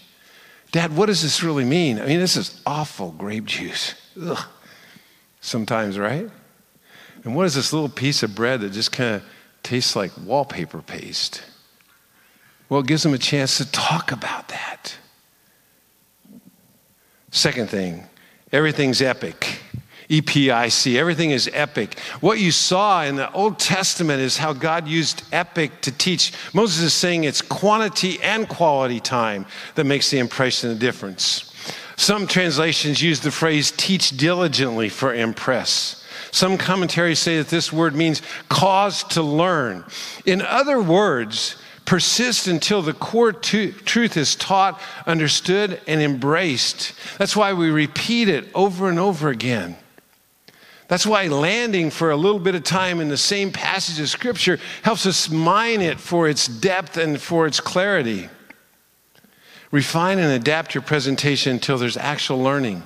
Dad, 0.71 0.95
what 0.95 1.05
does 1.05 1.21
this 1.21 1.41
really 1.41 1.63
mean? 1.63 1.99
I 1.99 2.05
mean, 2.05 2.19
this 2.19 2.35
is 2.35 2.61
awful 2.65 3.11
grape 3.11 3.45
juice. 3.45 3.95
Ugh. 4.21 4.45
Sometimes, 5.39 5.97
right? 5.97 6.29
And 7.23 7.35
what 7.35 7.45
is 7.45 7.55
this 7.55 7.71
little 7.71 7.89
piece 7.89 8.23
of 8.23 8.35
bread 8.35 8.61
that 8.61 8.71
just 8.71 8.91
kind 8.91 9.15
of 9.15 9.23
tastes 9.63 9.95
like 9.95 10.11
wallpaper 10.23 10.81
paste? 10.81 11.43
Well, 12.67 12.81
it 12.81 12.87
gives 12.87 13.03
them 13.03 13.13
a 13.13 13.17
chance 13.17 13.57
to 13.57 13.71
talk 13.71 14.11
about 14.11 14.49
that. 14.49 14.97
Second 17.31 17.69
thing, 17.69 18.03
everything's 18.51 19.01
epic. 19.01 19.59
EPIC. 20.09 20.95
Everything 20.95 21.31
is 21.31 21.49
epic. 21.53 21.99
What 22.21 22.39
you 22.39 22.51
saw 22.51 23.03
in 23.03 23.15
the 23.15 23.31
Old 23.31 23.59
Testament 23.59 24.21
is 24.21 24.37
how 24.37 24.53
God 24.53 24.87
used 24.87 25.23
epic 25.31 25.81
to 25.81 25.91
teach. 25.91 26.33
Moses 26.53 26.83
is 26.83 26.93
saying 26.93 27.23
it's 27.23 27.41
quantity 27.41 28.21
and 28.21 28.47
quality 28.47 28.99
time 28.99 29.45
that 29.75 29.85
makes 29.85 30.09
the 30.11 30.19
impression 30.19 30.69
the 30.69 30.75
difference. 30.75 31.51
Some 31.97 32.27
translations 32.27 33.01
use 33.01 33.21
the 33.21 33.31
phrase 33.31 33.71
teach 33.71 34.17
diligently 34.17 34.89
for 34.89 35.13
impress. 35.13 36.03
Some 36.31 36.57
commentaries 36.57 37.19
say 37.19 37.37
that 37.37 37.47
this 37.47 37.71
word 37.71 37.95
means 37.95 38.21
cause 38.49 39.03
to 39.05 39.21
learn. 39.21 39.85
In 40.25 40.41
other 40.41 40.81
words, 40.81 41.55
persist 41.85 42.47
until 42.47 42.81
the 42.81 42.93
core 42.93 43.31
t- 43.31 43.71
truth 43.71 44.17
is 44.17 44.35
taught, 44.35 44.81
understood, 45.05 45.79
and 45.87 46.01
embraced. 46.01 46.93
That's 47.17 47.35
why 47.35 47.53
we 47.53 47.69
repeat 47.69 48.27
it 48.27 48.49
over 48.53 48.89
and 48.89 48.99
over 48.99 49.29
again. 49.29 49.77
That's 50.87 51.05
why 51.05 51.27
landing 51.27 51.89
for 51.89 52.11
a 52.11 52.15
little 52.15 52.39
bit 52.39 52.55
of 52.55 52.63
time 52.63 52.99
in 52.99 53.09
the 53.09 53.17
same 53.17 53.51
passage 53.51 53.99
of 53.99 54.09
Scripture 54.09 54.59
helps 54.83 55.05
us 55.05 55.29
mine 55.29 55.81
it 55.81 55.99
for 55.99 56.27
its 56.29 56.47
depth 56.47 56.97
and 56.97 57.19
for 57.19 57.47
its 57.47 57.59
clarity. 57.59 58.29
Refine 59.71 60.19
and 60.19 60.31
adapt 60.31 60.75
your 60.75 60.83
presentation 60.83 61.53
until 61.53 61.77
there's 61.77 61.97
actual 61.97 62.41
learning. 62.41 62.83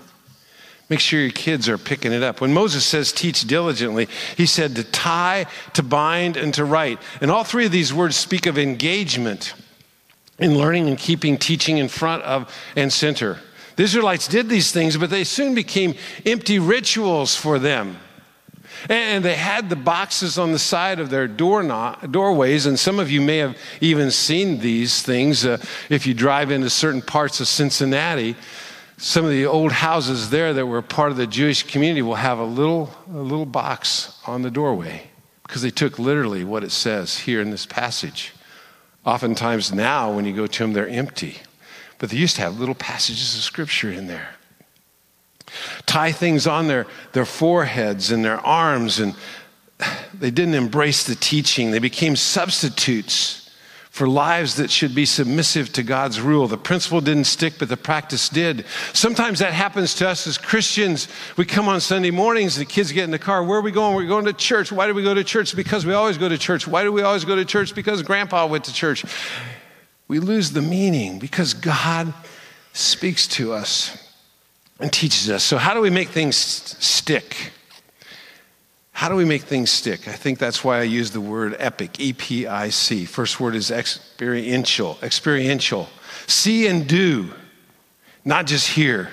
Make 0.88 1.02
sure 1.02 1.20
your 1.20 1.30
kids 1.30 1.70
are 1.70 1.78
picking 1.78 2.12
it 2.12 2.24
up. 2.24 2.42
When 2.42 2.54
Moses 2.54 2.84
says 2.84 3.12
teach 3.12 3.42
diligently, 3.42 4.08
he 4.36 4.48
said 4.48 4.76
to 4.76 4.84
tie, 4.84 5.46
to 5.74 5.84
bind, 5.84 6.36
and 6.36 6.52
to 6.56 6.66
write. 6.66 7.00
And 7.22 7.30
all 7.30 7.44
three 7.44 7.68
of 7.68 7.72
these 7.72 7.94
words 7.94 8.16
speak 8.16 8.48
of 8.48 8.58
engagement 8.58 9.54
in 10.40 10.58
learning 10.58 10.88
and 10.88 10.98
keeping 10.98 11.38
teaching 11.38 11.78
in 11.78 11.90
front 11.90 12.24
of 12.24 12.52
and 12.76 12.92
center. 12.92 13.40
The 13.80 13.86
Israelites 13.86 14.28
did 14.28 14.50
these 14.50 14.74
things, 14.74 14.98
but 14.98 15.10
they 15.10 15.24
soon 15.24 15.56
became 15.56 15.96
empty 16.26 16.60
rituals 16.60 17.38
for 17.38 17.60
them. 17.60 17.96
And 18.90 19.24
they 19.24 19.36
had 19.36 19.70
the 19.70 19.78
boxes 19.78 20.38
on 20.38 20.52
the 20.52 20.60
side 20.60 21.00
of 21.00 21.10
their 21.10 21.30
door 21.30 21.64
doorways, 22.12 22.66
and 22.66 22.78
some 22.78 23.00
of 23.00 23.10
you 23.10 23.22
may 23.22 23.38
have 23.38 23.58
even 23.80 24.12
seen 24.12 24.60
these 24.60 25.02
things 25.02 25.46
uh, 25.46 25.64
if 25.90 26.06
you 26.06 26.14
drive 26.14 26.52
into 26.52 26.70
certain 26.70 27.02
parts 27.02 27.40
of 27.40 27.48
Cincinnati. 27.48 28.36
Some 28.98 29.24
of 29.24 29.32
the 29.32 29.46
old 29.46 29.72
houses 29.72 30.30
there 30.30 30.54
that 30.54 30.66
were 30.66 30.82
part 30.82 31.12
of 31.12 31.16
the 31.16 31.26
Jewish 31.26 31.64
community 31.64 32.02
will 32.02 32.16
have 32.16 32.40
a 32.40 32.44
little, 32.44 32.94
a 33.10 33.22
little 33.22 33.46
box 33.46 34.20
on 34.28 34.42
the 34.42 34.52
doorway 34.52 35.10
because 35.44 35.62
they 35.62 35.72
took 35.72 35.98
literally 35.98 36.44
what 36.44 36.66
it 36.66 36.72
says 36.72 37.20
here 37.20 37.40
in 37.40 37.50
this 37.50 37.66
passage. 37.66 38.34
Oftentimes 39.06 39.72
now, 39.72 40.12
when 40.12 40.26
you 40.26 40.36
go 40.36 40.48
to 40.48 40.64
them, 40.64 40.74
they're 40.74 40.90
empty. 40.90 41.38
But 42.00 42.10
they 42.10 42.18
used 42.18 42.38
to 42.38 42.42
have 42.42 42.60
little 42.60 42.76
passages 42.76 43.36
of 43.36 43.44
scripture 43.44 43.92
in 43.92 44.08
there. 44.08 44.36
Tie 45.86 46.12
things 46.12 46.48
on 46.48 46.68
their, 46.68 46.88
their 47.14 47.26
foreheads 47.26 48.12
and 48.12 48.24
their 48.24 48.40
arms, 48.40 49.00
and 49.00 49.16
they 50.14 50.32
didn't 50.32 50.56
embrace 50.56 51.04
the 51.04 51.16
teaching. 51.16 51.72
They 51.72 51.80
became 51.80 52.16
substitutes 52.16 53.50
for 53.90 54.08
lives 54.08 54.56
that 54.56 54.70
should 54.70 54.94
be 54.94 55.06
submissive 55.06 55.74
to 55.74 55.84
God's 55.84 56.22
rule. 56.22 56.48
The 56.48 56.58
principle 56.58 57.02
didn't 57.02 57.26
stick, 57.26 57.56
but 57.60 57.68
the 57.68 57.76
practice 57.76 58.30
did. 58.30 58.66
Sometimes 58.94 59.40
that 59.40 59.52
happens 59.52 59.96
to 59.96 60.08
us 60.08 60.28
as 60.28 60.38
Christians. 60.38 61.10
We 61.36 61.44
come 61.44 61.68
on 61.68 61.82
Sunday 61.82 62.12
mornings, 62.12 62.56
the 62.56 62.66
kids 62.66 62.92
get 62.92 63.04
in 63.04 63.12
the 63.12 63.20
car. 63.20 63.44
Where 63.44 63.58
are 63.58 63.62
we 63.62 63.72
going? 63.72 63.96
We're 63.96 64.08
going 64.08 64.26
to 64.26 64.34
church. 64.34 64.72
Why 64.72 64.88
do 64.88 64.94
we 64.94 65.04
go 65.04 65.14
to 65.14 65.24
church? 65.24 65.54
Because 65.56 65.86
we 65.86 65.94
always 65.94 66.18
go 66.18 66.30
to 66.30 66.38
church. 66.38 66.68
Why 66.68 66.84
do 66.84 66.94
we 66.94 67.02
always 67.02 67.26
go 67.26 67.36
to 67.36 67.44
church? 67.44 67.76
Because 67.76 68.02
grandpa 68.04 68.46
went 68.46 68.66
to 68.66 68.74
church 68.74 69.04
we 70.10 70.20
lose 70.20 70.52
the 70.52 70.62
meaning 70.62 71.20
because 71.20 71.54
God 71.54 72.14
speaks 72.74 73.28
to 73.28 73.54
us 73.54 74.12
and 74.80 74.92
teaches 74.92 75.30
us. 75.30 75.44
So, 75.44 75.58
how 75.58 75.74
do 75.74 75.80
we 75.80 75.90
make 75.90 76.10
things 76.10 76.36
stick? 76.36 77.54
How 78.92 79.08
do 79.08 79.16
we 79.16 79.24
make 79.24 79.44
things 79.44 79.70
stick? 79.70 80.10
I 80.10 80.14
think 80.14 80.40
that's 80.40 80.62
why 80.62 80.80
I 80.80 80.84
use 80.84 81.12
the 81.12 81.22
word 81.22 81.56
epic, 81.60 82.02
E 82.02 82.12
P 82.12 82.48
I 82.48 82.70
C. 82.70 83.06
First 83.06 83.40
word 83.40 83.56
is 83.56 83.72
experiential, 83.72 84.98
experiential. 85.02 85.88
See 86.28 86.68
and 86.68 86.86
do, 86.86 87.32
not 88.26 88.46
just 88.46 88.68
hear. 88.68 89.10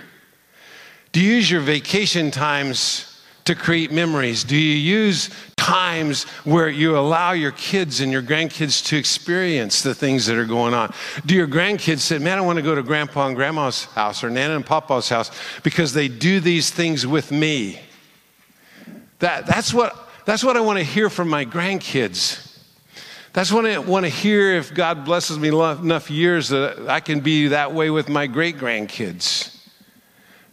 Do 1.12 1.20
you 1.20 1.34
use 1.34 1.50
your 1.50 1.60
vacation 1.60 2.30
times 2.30 3.15
to 3.46 3.54
create 3.54 3.90
memories? 3.90 4.44
Do 4.44 4.56
you 4.56 4.76
use 4.76 5.30
times 5.56 6.24
where 6.44 6.68
you 6.68 6.98
allow 6.98 7.32
your 7.32 7.52
kids 7.52 8.00
and 8.00 8.12
your 8.12 8.22
grandkids 8.22 8.84
to 8.86 8.96
experience 8.96 9.82
the 9.82 9.94
things 9.94 10.26
that 10.26 10.36
are 10.36 10.44
going 10.44 10.74
on? 10.74 10.92
Do 11.24 11.34
your 11.34 11.46
grandkids 11.46 12.00
say, 12.00 12.18
Man, 12.18 12.38
I 12.38 12.42
want 12.42 12.58
to 12.58 12.62
go 12.62 12.74
to 12.74 12.82
grandpa 12.82 13.26
and 13.26 13.36
grandma's 13.36 13.84
house 13.86 14.22
or 14.22 14.30
Nana 14.30 14.56
and 14.56 14.66
Papa's 14.66 15.08
house 15.08 15.30
because 15.62 15.92
they 15.92 16.08
do 16.08 16.40
these 16.40 16.70
things 16.70 17.06
with 17.06 17.32
me? 17.32 17.80
That, 19.20 19.46
that's, 19.46 19.72
what, 19.72 19.96
that's 20.26 20.44
what 20.44 20.56
I 20.56 20.60
want 20.60 20.78
to 20.78 20.84
hear 20.84 21.08
from 21.08 21.28
my 21.28 21.44
grandkids. 21.46 22.42
That's 23.32 23.52
what 23.52 23.64
I 23.64 23.78
want 23.78 24.04
to 24.04 24.10
hear 24.10 24.54
if 24.54 24.74
God 24.74 25.04
blesses 25.04 25.38
me 25.38 25.48
enough 25.48 26.10
years 26.10 26.48
that 26.48 26.88
I 26.88 27.00
can 27.00 27.20
be 27.20 27.48
that 27.48 27.72
way 27.72 27.90
with 27.90 28.08
my 28.08 28.26
great 28.26 28.56
grandkids 28.56 29.55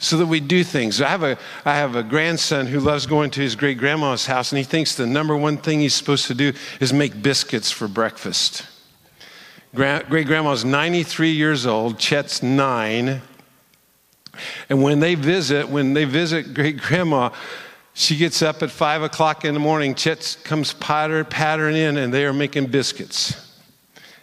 so 0.04 0.18
that 0.18 0.26
we 0.26 0.42
do 0.42 0.66
things. 0.66 1.02
I 1.02 1.08
have 1.08 1.24
a, 1.24 1.38
I 1.64 1.76
have 1.76 1.96
a 1.96 2.04
grandson 2.04 2.68
who 2.68 2.82
loves 2.82 3.06
going 3.06 3.32
to 3.32 3.42
his 3.42 3.56
great 3.56 3.78
grandma's 3.78 4.26
house, 4.26 4.52
and 4.52 4.58
he 4.58 4.66
thinks 4.66 4.96
the 4.96 5.08
number 5.08 5.36
one 5.38 5.56
thing 5.58 5.80
he's 5.80 5.94
supposed 5.94 6.28
to 6.28 6.34
do 6.34 6.52
is 6.82 6.92
make 6.92 7.24
biscuits 7.24 7.72
for 7.72 7.88
breakfast. 7.88 8.68
Great 9.74 10.28
grandma's 10.28 10.66
93 10.66 11.32
years 11.32 11.66
old, 11.66 11.98
Chet's 12.00 12.44
nine. 12.44 13.22
And 14.70 14.84
when 14.84 15.00
they 15.00 15.16
visit, 15.16 15.70
when 15.70 15.94
they 15.94 16.04
visit 16.04 16.54
great 16.54 16.82
grandma, 16.82 17.30
she 17.94 18.18
gets 18.18 18.42
up 18.42 18.62
at 18.62 18.72
five 18.72 19.04
o'clock 19.04 19.46
in 19.46 19.54
the 19.54 19.60
morning. 19.62 19.96
Chet 19.96 20.38
comes 20.44 20.74
patter, 20.74 21.24
pattering 21.24 21.78
in, 21.78 21.96
and 21.96 22.14
they 22.14 22.26
are 22.26 22.34
making 22.34 22.68
biscuits. 22.68 23.56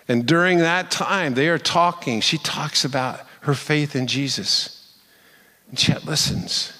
And 0.08 0.26
during 0.26 0.58
that 0.58 0.90
time, 0.90 1.32
they 1.32 1.48
are 1.48 1.58
talking. 1.58 2.20
She 2.20 2.36
talks 2.36 2.84
about 2.84 3.20
her 3.40 3.54
faith 3.54 3.96
in 3.96 4.06
Jesus. 4.06 4.79
And 5.70 5.78
Chet 5.78 6.04
listens. 6.04 6.72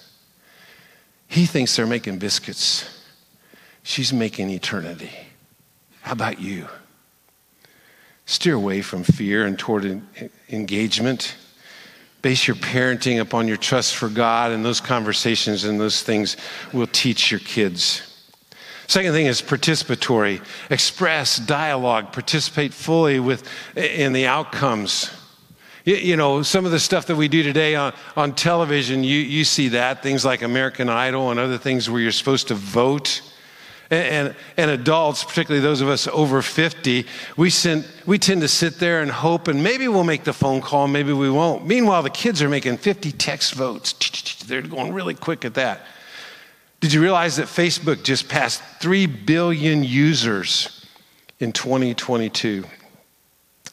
He 1.29 1.47
thinks 1.47 1.77
they're 1.77 1.87
making 1.87 2.19
biscuits. 2.19 3.03
She's 3.83 4.13
making 4.13 4.51
eternity. 4.51 5.13
How 6.03 6.13
about 6.13 6.41
you? 6.41 6.67
Steer 8.27 8.55
away 8.55 8.83
from 8.83 9.05
fear 9.05 9.47
and 9.47 9.59
toward 9.59 10.03
engagement. 10.51 11.37
Base 12.21 12.47
your 12.47 12.57
parenting 12.57 13.21
upon 13.21 13.49
your 13.49 13.57
trust 13.57 13.95
for 13.95 14.09
God, 14.09 14.51
and 14.51 14.65
those 14.65 14.81
conversations 14.81 15.65
and 15.65 15.81
those 15.81 16.03
things 16.03 16.37
will 16.73 16.87
teach 16.89 17.31
your 17.31 17.41
kids. 17.41 18.03
Second 18.89 19.13
thing 19.13 19.27
is 19.27 19.41
participatory. 19.41 20.45
Express, 20.69 21.39
dialogue, 21.39 22.13
participate 22.13 22.75
fully 22.75 23.21
with 23.21 23.49
in 23.77 24.13
the 24.13 24.27
outcomes. 24.27 25.11
You 25.91 26.17
know, 26.17 26.43
some 26.43 26.65
of 26.67 26.71
the 26.71 26.79
stuff 26.79 27.07
that 27.07 27.17
we 27.17 27.27
do 27.27 27.43
today 27.43 27.75
on, 27.75 27.93
on 28.17 28.35
television, 28.37 29.03
you, 29.03 29.19
you 29.19 29.43
see 29.43 29.69
that, 29.69 30.05
things 30.05 30.25
like 30.25 30.43
American 30.43 30.89
Idol 30.89 31.33
and 31.33 31.41
other 31.41 31.59
things 31.59 31.91
where 31.91 32.01
you're 32.01 32.13
supposed 32.13 32.49
to 32.49 32.55
vote. 32.55 33.23
And, 33.91 34.29
and, 34.29 34.37
and, 34.57 34.71
adults, 34.71 35.25
particularly 35.25 35.61
those 35.61 35.81
of 35.81 35.89
us 35.89 36.07
over 36.07 36.43
50, 36.43 37.07
we, 37.37 37.51
send, 37.51 37.85
we 38.07 38.21
tend 38.21 38.41
to 38.43 38.49
sit 38.49 38.79
there 38.79 39.03
and 39.03 39.11
hope, 39.11 39.49
and 39.49 39.65
maybe 39.65 39.89
we'll 39.89 40.05
make 40.05 40.23
the 40.23 40.33
phone 40.33 40.61
call, 40.61 40.87
maybe 40.87 41.13
we 41.13 41.29
won't. 41.29 41.67
Meanwhile, 41.67 42.05
the 42.05 42.11
kids 42.11 42.41
are 42.41 42.49
making 42.49 42.77
50 42.77 43.11
text 43.11 43.55
votes. 43.55 43.93
They're 44.47 44.63
going 44.63 44.93
really 44.93 45.15
quick 45.15 45.45
at 45.45 45.55
that. 45.55 45.81
Did 46.79 46.93
you 46.93 47.03
realize 47.03 47.35
that 47.37 47.47
Facebook 47.47 48.05
just 48.05 48.29
passed 48.29 48.63
3 48.81 49.07
billion 49.07 49.83
users 49.83 50.87
in 51.41 51.51
2022? 51.51 52.65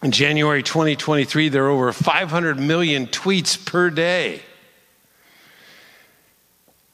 In 0.04 0.12
January 0.12 0.62
2023, 0.62 1.50
there 1.50 1.66
are 1.66 1.70
over 1.70 1.92
500 1.92 2.60
million 2.60 3.08
tweets 3.08 3.64
per 3.64 3.90
day. 3.90 4.42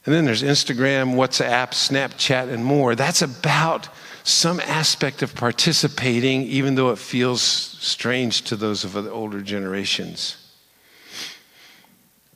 And 0.05 0.13
then 0.13 0.25
there's 0.25 0.43
Instagram, 0.43 1.15
WhatsApp, 1.15 1.71
Snapchat, 1.71 2.51
and 2.51 2.63
more. 2.63 2.95
That's 2.95 3.21
about 3.21 3.89
some 4.23 4.59
aspect 4.61 5.21
of 5.21 5.35
participating, 5.35 6.43
even 6.43 6.75
though 6.75 6.91
it 6.91 6.97
feels 6.97 7.41
strange 7.41 8.43
to 8.43 8.55
those 8.55 8.83
of 8.85 8.93
the 8.93 9.11
older 9.11 9.41
generations. 9.41 10.37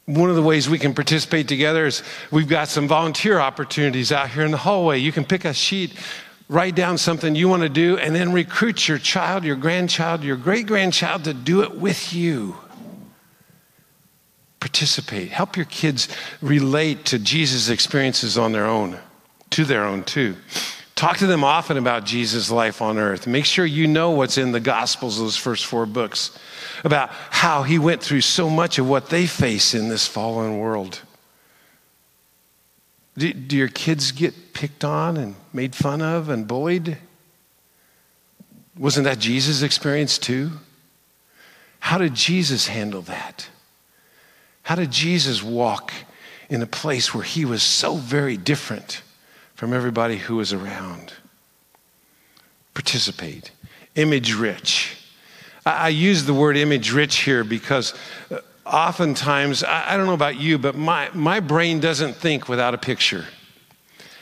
One 0.05 0.29
of 0.29 0.37
the 0.37 0.41
ways 0.41 0.69
we 0.69 0.79
can 0.79 0.93
participate 0.93 1.49
together 1.49 1.85
is 1.85 2.03
we've 2.31 2.47
got 2.47 2.69
some 2.69 2.87
volunteer 2.87 3.39
opportunities 3.39 4.11
out 4.11 4.29
here 4.29 4.43
in 4.43 4.51
the 4.51 4.57
hallway. 4.57 4.99
You 4.99 5.11
can 5.11 5.25
pick 5.25 5.43
a 5.43 5.53
sheet 5.53 5.93
write 6.49 6.75
down 6.75 6.97
something 6.97 7.35
you 7.35 7.49
want 7.49 7.63
to 7.63 7.69
do, 7.69 7.97
and 7.97 8.15
then 8.15 8.31
recruit 8.31 8.87
your 8.87 8.97
child, 8.97 9.43
your 9.43 9.55
grandchild, 9.55 10.23
your 10.23 10.37
great 10.37 10.65
grandchild 10.65 11.23
to 11.25 11.33
do 11.33 11.61
it 11.61 11.75
with 11.75 12.13
you. 12.13 12.55
Participate. 14.59 15.29
Help 15.29 15.55
your 15.55 15.65
kids 15.65 16.07
relate 16.41 17.05
to 17.05 17.19
Jesus' 17.19 17.69
experiences 17.69 18.37
on 18.37 18.51
their 18.53 18.65
own, 18.65 18.97
to 19.51 19.65
their 19.65 19.83
own 19.83 20.03
too. 20.03 20.35
Talk 20.95 21.17
to 21.17 21.27
them 21.27 21.43
often 21.43 21.77
about 21.77 22.05
Jesus' 22.05 22.49
life 22.49 22.81
on 22.81 22.97
earth. 22.97 23.27
Make 23.27 23.45
sure 23.45 23.65
you 23.65 23.85
know 23.85 24.11
what's 24.11 24.39
in 24.39 24.51
the 24.51 24.59
Gospels, 24.59 25.19
those 25.19 25.37
first 25.37 25.67
four 25.67 25.85
books, 25.85 26.35
about 26.83 27.09
how 27.11 27.61
he 27.61 27.77
went 27.77 28.01
through 28.01 28.21
so 28.21 28.49
much 28.49 28.79
of 28.79 28.89
what 28.89 29.09
they 29.09 29.27
face 29.27 29.75
in 29.75 29.89
this 29.89 30.07
fallen 30.07 30.57
world. 30.57 31.01
Do, 33.17 33.33
do 33.33 33.57
your 33.57 33.67
kids 33.67 34.11
get 34.11 34.53
picked 34.53 34.83
on 34.83 35.17
and 35.17 35.35
made 35.51 35.75
fun 35.75 36.01
of 36.01 36.29
and 36.29 36.47
bullied? 36.47 36.97
Wasn't 38.77 39.05
that 39.05 39.19
Jesus' 39.19 39.63
experience 39.63 40.17
too? 40.17 40.51
How 41.79 41.97
did 41.97 42.13
Jesus 42.13 42.67
handle 42.67 43.01
that? 43.03 43.49
How 44.63 44.75
did 44.75 44.91
Jesus 44.91 45.41
walk 45.41 45.93
in 46.49 46.61
a 46.61 46.67
place 46.67 47.13
where 47.13 47.23
he 47.23 47.45
was 47.45 47.63
so 47.63 47.95
very 47.95 48.37
different 48.37 49.01
from 49.55 49.73
everybody 49.73 50.17
who 50.17 50.35
was 50.35 50.53
around? 50.53 51.13
Participate. 52.73 53.51
Image 53.95 54.33
rich. 54.35 54.97
I 55.65 55.89
use 55.89 56.25
the 56.25 56.33
word 56.33 56.55
image 56.55 56.93
rich 56.93 57.23
here 57.23 57.43
because 57.43 57.93
uh, 58.29 58.37
oftentimes, 58.67 59.63
I, 59.63 59.93
I 59.93 59.97
don't 59.97 60.05
know 60.05 60.13
about 60.13 60.39
you, 60.39 60.57
but 60.57 60.75
my, 60.75 61.09
my 61.13 61.39
brain 61.39 61.79
doesn't 61.79 62.15
think 62.15 62.47
without 62.47 62.73
a 62.73 62.77
picture. 62.77 63.25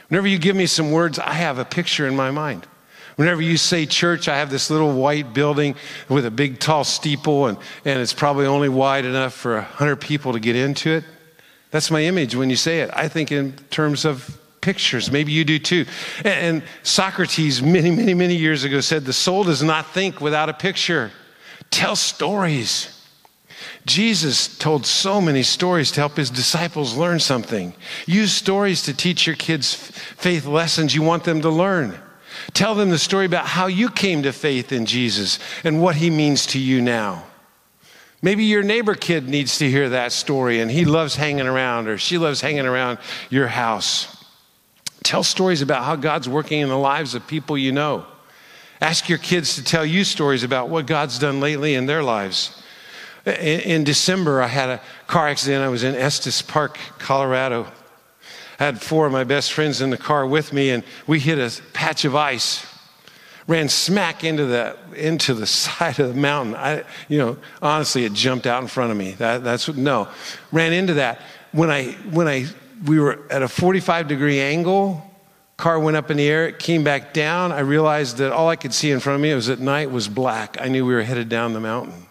Whenever 0.10 0.28
you 0.28 0.38
give 0.38 0.56
me 0.56 0.66
some 0.66 0.92
words, 0.92 1.18
I 1.20 1.34
have 1.34 1.58
a 1.58 1.66
picture 1.66 2.08
in 2.08 2.16
my 2.16 2.32
mind. 2.32 2.68
Whenever 3.16 3.42
you 3.42 3.58
say 3.58 3.86
church, 3.86 4.28
I 4.28 4.38
have 4.38 4.50
this 4.50 4.70
little 4.70 4.94
white 4.94 5.34
building 5.34 5.76
with 6.10 6.26
a 6.26 6.32
big 6.32 6.60
tall 6.60 6.84
steeple, 6.84 7.48
and, 7.48 7.58
and 7.86 8.00
it's 8.00 8.14
probably 8.14 8.46
only 8.46 8.70
wide 8.70 9.06
enough 9.06 9.34
for 9.34 9.56
100 9.56 9.96
people 9.98 10.34
to 10.34 10.40
get 10.40 10.56
into 10.56 10.92
it. 10.92 11.04
That's 11.72 11.90
my 11.90 12.04
image 12.04 12.36
when 12.36 12.50
you 12.50 12.56
say 12.56 12.82
it. 12.82 12.90
I 12.94 13.08
think 13.08 13.32
in 13.32 13.54
terms 13.70 14.06
of 14.06 14.40
pictures. 14.66 15.12
Maybe 15.12 15.32
you 15.32 15.46
do 15.46 15.60
too. 15.60 15.86
And, 16.20 16.28
and 16.28 16.64
Socrates, 16.82 17.62
many, 17.62 17.92
many, 17.92 18.16
many 18.16 18.36
years 18.36 18.64
ago, 18.64 18.82
said 18.82 19.06
the 19.06 19.14
soul 19.14 19.44
does 19.44 19.62
not 19.62 19.86
think 19.92 20.20
without 20.20 20.50
a 20.50 20.54
picture. 20.54 21.12
Tell 21.70 21.96
stories. 21.96 22.95
Jesus 23.86 24.58
told 24.58 24.86
so 24.86 25.22
many 25.22 25.44
stories 25.44 25.92
to 25.92 26.02
help 26.02 26.18
his 26.18 26.32
disciples 26.32 26.98
learn 26.98 27.20
something. 27.20 27.74
Use 28.08 28.32
stories 28.34 28.82
to 28.84 28.96
teach 28.96 29.28
your 29.28 29.36
kids 29.36 29.76
faith 29.76 30.46
lessons 30.46 30.96
you 30.96 31.04
want 31.04 31.24
them 31.24 31.42
to 31.42 31.50
learn. 31.50 32.00
Tell 32.54 32.74
them 32.74 32.90
the 32.90 32.98
story 32.98 33.26
about 33.26 33.46
how 33.46 33.68
you 33.68 33.90
came 33.90 34.24
to 34.24 34.34
faith 34.34 34.72
in 34.72 34.86
Jesus 34.86 35.40
and 35.64 35.82
what 35.82 35.96
he 35.96 36.10
means 36.10 36.48
to 36.48 36.60
you 36.60 36.82
now. 36.82 37.26
Maybe 38.22 38.46
your 38.46 38.64
neighbor 38.64 38.96
kid 38.96 39.30
needs 39.30 39.60
to 39.60 39.70
hear 39.70 39.90
that 39.90 40.12
story 40.12 40.60
and 40.60 40.72
he 40.72 40.84
loves 40.84 41.16
hanging 41.16 41.46
around 41.46 41.88
or 41.88 42.00
she 42.00 42.18
loves 42.18 42.42
hanging 42.42 42.66
around 42.66 42.98
your 43.30 43.48
house. 43.48 44.26
Tell 45.04 45.22
stories 45.22 45.62
about 45.62 45.84
how 45.84 45.96
God's 45.96 46.28
working 46.28 46.62
in 46.62 46.70
the 46.70 46.78
lives 46.78 47.14
of 47.14 47.28
people 47.28 47.56
you 47.56 47.72
know. 47.72 48.08
Ask 48.82 49.08
your 49.10 49.20
kids 49.20 49.56
to 49.56 49.64
tell 49.64 49.86
you 49.86 50.04
stories 50.04 50.44
about 50.44 50.70
what 50.70 50.88
God's 50.88 51.20
done 51.20 51.40
lately 51.40 51.76
in 51.76 51.86
their 51.86 52.02
lives. 52.02 52.64
In, 53.26 53.84
December, 53.84 54.42
I 54.42 54.48
had 54.48 54.70
a 54.70 54.82
car 55.08 55.28
accident. 55.28 55.64
I 55.64 55.70
was 55.70 55.84
in 55.84 55.96
Estes 55.96 56.44
Park, 56.44 56.78
Colorado. 57.00 57.66
I 58.60 58.64
had 58.64 58.80
four 58.82 59.08
of 59.08 59.12
my 59.12 59.24
best 59.24 59.52
friends 59.52 59.82
in 59.82 59.90
the 59.90 59.98
car 59.98 60.28
with 60.28 60.54
me, 60.54 60.70
and 60.70 60.84
we 61.08 61.20
hit 61.20 61.40
a 61.40 61.62
patch 61.74 62.06
of 62.06 62.16
ice. 62.16 62.66
Ran 63.48 63.68
smack 63.68 64.24
into 64.24 64.46
the 64.46 64.78
into 64.96 65.34
the 65.34 65.46
side 65.62 66.00
of 66.00 66.10
the 66.10 66.20
mountain. 66.20 66.56
I, 66.56 66.84
you 67.10 67.18
know, 67.18 67.38
honestly, 67.62 68.06
it 68.06 68.14
jumped 68.14 68.46
out 68.46 68.62
in 68.62 68.68
front 68.68 68.92
of 68.92 68.98
me. 68.98 69.12
That, 69.14 69.44
that's 69.44 69.68
no. 69.70 70.08
Ran 70.52 70.72
into 70.72 70.96
that 70.96 71.20
when 71.52 71.72
I 71.72 71.94
when 72.12 72.28
I 72.28 72.46
we 72.86 73.00
were 73.00 73.26
at 73.32 73.42
a 73.42 73.48
45 73.48 74.08
degree 74.08 74.40
angle. 74.40 75.02
Car 75.58 75.80
went 75.80 75.96
up 75.96 76.12
in 76.12 76.18
the 76.18 76.28
air. 76.28 76.48
It 76.48 76.60
came 76.60 76.84
back 76.84 77.14
down. 77.14 77.54
I 77.54 77.62
realized 77.62 78.18
that 78.18 78.34
all 78.34 78.50
I 78.50 78.58
could 78.58 78.74
see 78.74 78.92
in 78.92 79.00
front 79.00 79.16
of 79.16 79.22
me, 79.22 79.32
it 79.32 79.36
was 79.36 79.50
at 79.50 79.60
night, 79.60 79.90
was 79.90 80.10
black. 80.10 80.58
I 80.60 80.68
knew 80.68 80.86
we 80.86 80.94
were 80.94 81.02
headed 81.02 81.30
down 81.30 81.54
the 81.54 81.62
mountain. 81.62 82.06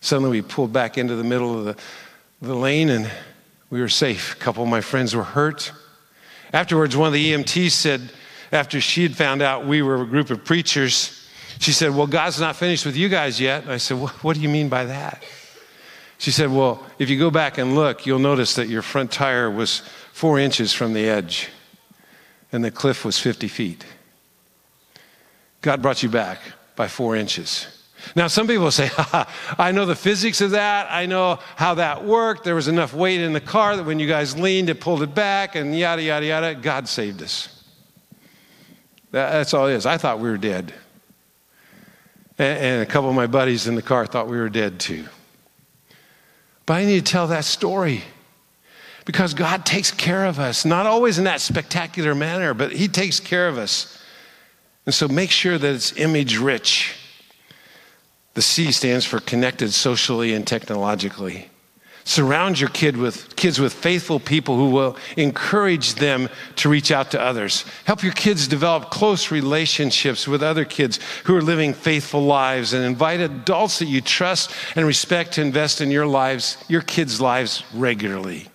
Suddenly 0.00 0.30
we 0.30 0.42
pulled 0.42 0.72
back 0.72 0.98
into 0.98 1.16
the 1.16 1.24
middle 1.24 1.58
of 1.58 1.64
the, 1.64 1.76
the 2.40 2.54
lane 2.54 2.88
and 2.88 3.10
we 3.68 3.80
were 3.80 3.88
safe. 3.88 4.34
A 4.34 4.36
couple 4.36 4.62
of 4.62 4.68
my 4.68 4.80
friends 4.80 5.14
were 5.14 5.22
hurt. 5.22 5.72
Afterwards, 6.52 6.96
one 6.96 7.08
of 7.08 7.12
the 7.12 7.32
EMTs 7.32 7.70
said, 7.70 8.10
after 8.52 8.80
she 8.80 9.02
had 9.02 9.16
found 9.16 9.42
out 9.42 9.66
we 9.66 9.82
were 9.82 10.02
a 10.02 10.06
group 10.06 10.30
of 10.30 10.44
preachers, 10.44 11.28
she 11.60 11.72
said, 11.72 11.94
Well, 11.94 12.06
God's 12.06 12.40
not 12.40 12.56
finished 12.56 12.84
with 12.84 12.96
you 12.96 13.08
guys 13.08 13.40
yet. 13.40 13.68
I 13.68 13.76
said, 13.76 13.98
What 13.98 14.34
do 14.34 14.40
you 14.42 14.48
mean 14.48 14.68
by 14.68 14.86
that? 14.86 15.22
She 16.18 16.30
said, 16.30 16.50
Well, 16.50 16.84
if 16.98 17.08
you 17.08 17.18
go 17.18 17.30
back 17.30 17.58
and 17.58 17.74
look, 17.74 18.06
you'll 18.06 18.18
notice 18.18 18.54
that 18.56 18.68
your 18.68 18.82
front 18.82 19.12
tire 19.12 19.50
was 19.50 19.82
four 20.12 20.38
inches 20.38 20.72
from 20.72 20.92
the 20.94 21.08
edge, 21.08 21.48
and 22.50 22.64
the 22.64 22.70
cliff 22.70 23.04
was 23.04 23.18
50 23.18 23.46
feet. 23.46 23.84
God 25.60 25.82
brought 25.82 26.02
you 26.02 26.08
back 26.08 26.40
by 26.74 26.88
four 26.88 27.14
inches. 27.14 27.79
Now, 28.16 28.26
some 28.26 28.46
people 28.46 28.70
say, 28.70 28.90
I 29.58 29.72
know 29.72 29.86
the 29.86 29.94
physics 29.94 30.40
of 30.40 30.52
that. 30.52 30.88
I 30.90 31.06
know 31.06 31.38
how 31.56 31.74
that 31.74 32.04
worked. 32.04 32.44
There 32.44 32.54
was 32.54 32.68
enough 32.68 32.94
weight 32.94 33.20
in 33.20 33.32
the 33.32 33.40
car 33.40 33.76
that 33.76 33.84
when 33.84 33.98
you 33.98 34.06
guys 34.06 34.38
leaned, 34.38 34.70
it 34.70 34.80
pulled 34.80 35.02
it 35.02 35.14
back, 35.14 35.54
and 35.54 35.76
yada, 35.76 36.02
yada, 36.02 36.26
yada. 36.26 36.54
God 36.54 36.88
saved 36.88 37.22
us. 37.22 37.64
That's 39.10 39.54
all 39.54 39.66
it 39.66 39.74
is. 39.74 39.86
I 39.86 39.96
thought 39.96 40.20
we 40.20 40.28
were 40.28 40.38
dead. 40.38 40.72
And 42.38 42.82
a 42.82 42.86
couple 42.86 43.10
of 43.10 43.16
my 43.16 43.26
buddies 43.26 43.66
in 43.66 43.74
the 43.74 43.82
car 43.82 44.06
thought 44.06 44.28
we 44.28 44.38
were 44.38 44.48
dead 44.48 44.80
too. 44.80 45.04
But 46.64 46.74
I 46.74 46.84
need 46.84 47.04
to 47.04 47.12
tell 47.12 47.26
that 47.26 47.44
story 47.44 48.02
because 49.04 49.34
God 49.34 49.66
takes 49.66 49.90
care 49.90 50.24
of 50.24 50.38
us, 50.38 50.64
not 50.64 50.86
always 50.86 51.18
in 51.18 51.24
that 51.24 51.40
spectacular 51.40 52.14
manner, 52.14 52.54
but 52.54 52.72
He 52.72 52.88
takes 52.88 53.20
care 53.20 53.48
of 53.48 53.58
us. 53.58 54.00
And 54.86 54.94
so 54.94 55.08
make 55.08 55.30
sure 55.30 55.58
that 55.58 55.74
it's 55.74 55.96
image 55.96 56.38
rich. 56.38 56.94
The 58.34 58.42
C 58.42 58.70
stands 58.72 59.04
for 59.04 59.20
connected 59.20 59.72
socially 59.72 60.34
and 60.34 60.46
technologically. 60.46 61.50
Surround 62.04 62.58
your 62.58 62.70
kid 62.70 62.96
with 62.96 63.36
kids 63.36 63.60
with 63.60 63.72
faithful 63.72 64.18
people 64.18 64.56
who 64.56 64.70
will 64.70 64.96
encourage 65.16 65.94
them 65.94 66.28
to 66.56 66.68
reach 66.68 66.90
out 66.90 67.10
to 67.10 67.20
others. 67.20 67.64
Help 67.84 68.02
your 68.02 68.12
kids 68.12 68.48
develop 68.48 68.90
close 68.90 69.30
relationships 69.30 70.26
with 70.26 70.42
other 70.42 70.64
kids 70.64 70.98
who 71.24 71.36
are 71.36 71.42
living 71.42 71.74
faithful 71.74 72.22
lives 72.22 72.72
and 72.72 72.84
invite 72.84 73.20
adults 73.20 73.78
that 73.80 73.86
you 73.86 74.00
trust 74.00 74.50
and 74.74 74.86
respect 74.86 75.32
to 75.32 75.42
invest 75.42 75.80
in 75.80 75.90
your 75.90 76.06
lives, 76.06 76.56
your 76.68 76.82
kids' 76.82 77.20
lives 77.20 77.62
regularly. 77.74 78.48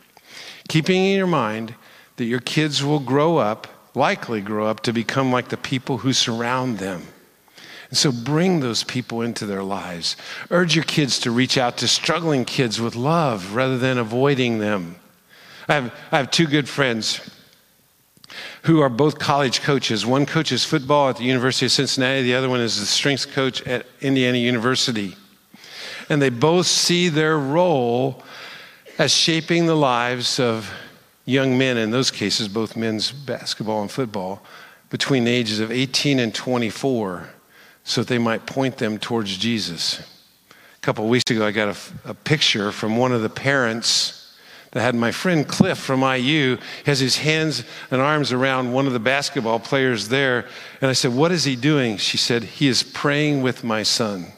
Keeping 0.68 1.06
in 1.06 1.16
your 1.16 1.28
mind 1.28 1.76
that 2.18 2.26
your 2.26 2.40
kids 2.40 2.84
will 2.84 3.00
grow 3.00 3.38
up, 3.38 3.68
likely 3.94 4.42
grow 4.42 4.66
up 4.66 4.80
to 4.82 4.92
become 4.92 5.32
like 5.32 5.50
the 5.50 5.58
people 5.58 6.00
who 6.00 6.14
surround 6.14 6.80
them. 6.80 7.04
And 7.90 7.98
so 7.98 8.12
bring 8.12 8.60
those 8.60 8.84
people 8.84 9.22
into 9.22 9.46
their 9.46 9.64
lives. 9.64 10.18
Urge 10.50 10.76
your 10.76 10.84
kids 10.84 11.20
to 11.22 11.32
reach 11.32 11.58
out 11.58 11.78
to 11.78 11.88
struggling 11.88 12.46
kids 12.46 12.82
with 12.82 12.96
love 12.96 13.54
rather 13.54 13.78
than 13.78 13.98
avoiding 13.98 14.60
them. 14.60 14.96
I 15.68 15.74
have, 15.76 15.94
I 16.12 16.18
have 16.18 16.32
two 16.32 16.48
good 16.48 16.68
friends 16.68 17.22
who 18.64 18.82
are 18.82 18.90
both 18.90 19.20
college 19.20 19.62
coaches. 19.62 20.06
One 20.06 20.26
coaches 20.26 20.66
football 20.66 21.10
at 21.10 21.18
the 21.18 21.24
University 21.24 21.68
of 21.68 21.72
Cincinnati, 21.72 22.24
the 22.24 22.36
other 22.36 22.50
one 22.50 22.60
is 22.60 22.80
the 22.80 22.86
strength 22.86 23.32
coach 23.32 23.62
at 23.68 23.86
Indiana 24.02 24.38
University. 24.38 25.16
And 26.10 26.22
they 26.22 26.30
both 26.30 26.66
see 26.66 27.10
their 27.10 27.38
role 27.38 28.24
as 28.98 29.12
shaping 29.12 29.66
the 29.66 29.76
lives 29.76 30.40
of 30.40 30.72
young 31.26 31.58
men, 31.58 31.78
in 31.78 31.92
those 31.92 32.12
cases, 32.12 32.48
both 32.48 32.76
men's 32.76 33.12
basketball 33.12 33.82
and 33.82 33.92
football, 33.92 34.42
between 34.90 35.24
the 35.24 35.32
ages 35.32 35.60
of 35.60 35.72
18 35.72 36.20
and 36.20 36.34
24 36.34 37.30
so 37.86 38.02
that 38.02 38.08
they 38.08 38.18
might 38.18 38.46
point 38.46 38.78
them 38.78 38.98
towards 38.98 39.38
Jesus. 39.38 40.00
A 40.50 40.82
couple 40.82 41.08
weeks 41.08 41.30
ago, 41.32 41.46
I 41.46 41.52
got 41.52 41.70
a, 41.70 42.10
a 42.10 42.14
picture 42.14 42.72
from 42.72 42.98
one 42.98 43.14
of 43.14 43.22
the 43.22 43.30
parents 43.30 44.36
that 44.72 44.82
had 44.82 44.96
my 44.96 45.12
friend 45.12 45.48
Cliff 45.48 45.78
from 45.78 46.02
IU. 46.02 46.58
Has 46.86 47.00
his 47.00 47.18
hands 47.20 47.64
and 47.92 48.02
arms 48.02 48.34
around 48.34 48.74
one 48.74 48.88
of 48.88 48.94
the 48.94 49.00
basketball 49.00 49.60
players 49.60 50.10
there. 50.10 50.48
And 50.82 50.90
I 50.90 50.94
said, 50.94 51.14
What 51.14 51.32
is 51.32 51.46
he 51.46 51.56
doing? 51.56 51.96
She 51.96 52.18
said, 52.18 52.44
He 52.44 52.68
is 52.68 52.84
praying 52.84 53.42
with 53.42 53.64
my 53.64 53.84
son. 53.84 54.34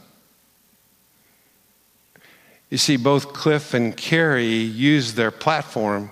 You 2.70 2.78
see, 2.78 2.98
both 2.98 3.34
Cliff 3.34 3.74
and 3.74 3.96
Carrie 3.96 4.46
used 4.46 5.16
their 5.16 5.32
platform 5.32 6.12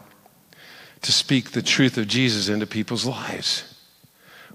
to 1.01 1.11
speak 1.11 1.51
the 1.51 1.61
truth 1.61 1.97
of 1.97 2.07
Jesus 2.07 2.47
into 2.47 2.65
people's 2.65 3.05
lives. 3.05 3.75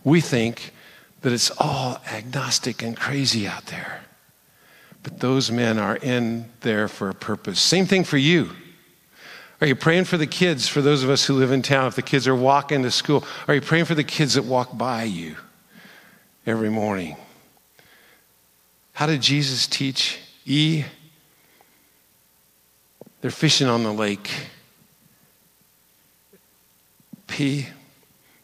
We 0.03 0.21
think 0.21 0.73
that 1.23 1.33
it's 1.33 1.51
all 1.59 2.01
agnostic 2.11 2.83
and 2.83 2.97
crazy 2.97 3.47
out 3.47 3.67
there. 3.67 4.03
But 5.03 5.21
those 5.21 5.51
men 5.51 5.79
are 5.79 5.97
in 5.97 6.51
there 6.61 6.89
for 6.89 7.09
a 7.09 7.15
purpose. 7.15 7.61
Same 7.61 7.87
thing 7.87 8.05
for 8.05 8.19
you. 8.19 8.51
Are 9.61 9.67
you 9.67 9.75
praying 9.75 10.05
for 10.05 10.17
the 10.17 10.27
kids, 10.27 10.69
for 10.69 10.81
those 10.81 11.03
of 11.03 11.11
us 11.11 11.25
who 11.27 11.35
live 11.35 11.53
in 11.53 11.61
town, 11.61 11.87
if 11.87 11.95
the 11.95 12.03
kids 12.03 12.27
are 12.27 12.35
walking 12.35 12.83
to 12.83 12.91
school? 12.91 13.25
Are 13.47 13.55
you 13.55 13.61
praying 13.61 13.85
for 13.85 13.95
the 13.95 14.05
kids 14.05 14.35
that 14.35 14.45
walk 14.45 14.77
by 14.77 15.05
you 15.05 15.37
every 16.47 16.71
morning? 16.71 17.17
How 18.95 19.07
did 19.07 19.21
Jesus 19.21 19.67
teach? 19.67 20.19
E, 20.47 20.85
they're 23.21 23.31
fishing 23.31 23.67
on 23.67 23.83
the 23.83 23.93
lake. 23.93 24.31
P, 27.27 27.67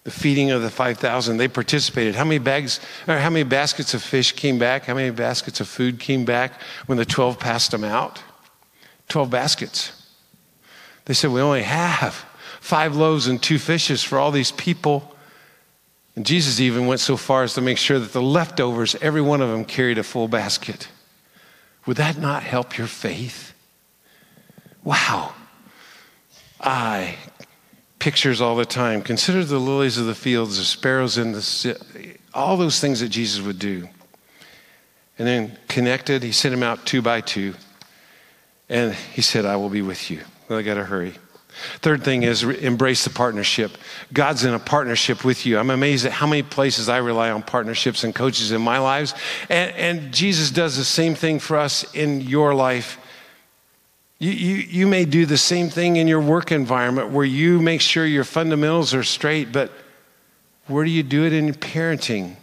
the 0.07 0.13
feeding 0.13 0.53
of 0.53 0.63
the 0.63 0.71
5,000, 0.71 1.37
they 1.37 1.49
participated. 1.49 2.15
How 2.15 2.23
many 2.23 2.39
bags, 2.39 2.79
or 3.09 3.19
how 3.19 3.29
many 3.29 3.43
baskets 3.43 3.93
of 3.93 4.05
fish 4.05 4.31
came 4.31 4.57
back? 4.57 4.85
How 4.85 4.95
many 4.95 5.11
baskets 5.11 5.59
of 5.61 5.67
food 5.67 5.99
came 5.99 6.25
back 6.25 6.61
when 6.87 6.97
the 6.97 7.05
12 7.05 7.41
passed 7.41 7.73
them 7.73 7.83
out? 7.83 8.23
12 9.09 9.29
baskets. 9.29 10.07
They 11.07 11.15
said, 11.15 11.33
We 11.33 11.41
only 11.41 11.65
have 11.65 12.25
five 12.61 12.95
loaves 12.95 13.27
and 13.27 13.43
two 13.43 13.59
fishes 13.59 14.05
for 14.05 14.17
all 14.17 14.31
these 14.31 14.53
people. 14.53 15.13
And 16.15 16.25
Jesus 16.25 16.61
even 16.61 16.87
went 16.87 17.01
so 17.01 17.17
far 17.17 17.43
as 17.43 17.55
to 17.55 17.61
make 17.61 17.77
sure 17.77 17.99
that 17.99 18.13
the 18.13 18.23
leftovers, 18.23 18.95
every 19.03 19.23
one 19.23 19.43
of 19.43 19.51
them 19.51 19.65
carried 19.65 19.99
a 19.99 20.05
full 20.05 20.29
basket. 20.29 20.87
Would 21.85 21.97
that 21.97 22.17
not 22.17 22.45
help 22.45 22.79
your 22.79 22.87
faith? 22.87 23.55
Wow. 24.85 25.35
I 26.61 27.17
pictures 28.07 28.41
all 28.41 28.55
the 28.55 28.65
time. 28.65 29.03
Consider 29.03 29.45
the 29.45 29.59
lilies 29.59 29.99
of 29.99 30.07
the 30.07 30.15
fields, 30.15 30.59
the 30.59 30.65
sparrows 30.65 31.19
in 31.19 31.33
the 31.33 32.17
all 32.33 32.57
those 32.57 32.79
things 32.79 33.01
that 33.01 33.09
Jesus 33.09 33.45
would 33.45 33.59
do. 33.59 33.89
And 35.19 35.27
then 35.27 35.59
connected, 35.67 36.23
he 36.23 36.31
sent 36.31 36.55
him 36.55 36.63
out 36.63 36.87
two 36.87 37.03
by 37.03 37.21
two. 37.21 37.55
And 38.69 38.95
he 38.95 39.23
said, 39.23 39.45
I 39.45 39.57
will 39.57 39.71
be 39.71 39.83
with 39.83 40.09
you. 40.09 40.21
Well, 40.49 40.57
I 40.57 40.63
got 40.63 40.75
to 40.75 40.85
hurry. 40.85 41.15
Third 41.81 42.05
thing 42.05 42.23
is 42.23 42.45
embrace 42.45 43.03
the 43.03 43.11
partnership. 43.11 43.73
God's 44.13 44.45
in 44.45 44.55
a 44.55 44.61
partnership 44.61 45.25
with 45.25 45.45
you. 45.45 45.59
I'm 45.59 45.71
amazed 45.71 46.07
at 46.07 46.13
how 46.13 46.29
many 46.29 46.45
places 46.45 46.89
I 46.89 46.99
rely 46.99 47.33
on 47.33 47.43
partnerships 47.43 48.05
and 48.05 48.15
coaches 48.15 48.53
in 48.53 48.63
my 48.63 48.79
lives. 48.79 49.15
And, 49.49 49.75
and 49.75 50.15
Jesus 50.15 50.53
does 50.53 50.77
the 50.77 50.85
same 50.85 51.17
thing 51.17 51.41
for 51.41 51.57
us 51.57 51.93
in 51.93 52.21
your 52.21 52.55
life 52.55 53.01
you, 54.19 54.31
you, 54.31 54.55
you 54.57 54.87
may 54.87 55.05
do 55.05 55.27
the 55.27 55.37
same 55.37 55.69
thing 55.69 55.97
in 55.97 56.09
your 56.09 56.21
work 56.21 56.51
environment 56.51 57.11
where 57.11 57.25
you 57.25 57.61
make 57.61 57.81
sure 57.81 58.07
your 58.07 58.25
fundamentals 58.25 58.95
are 58.95 59.03
straight, 59.03 59.53
but 59.53 59.71
where 60.67 60.85
do 60.85 60.91
you 60.91 61.03
do 61.03 61.25
it 61.25 61.33
in 61.33 61.53
parenting? 61.53 62.37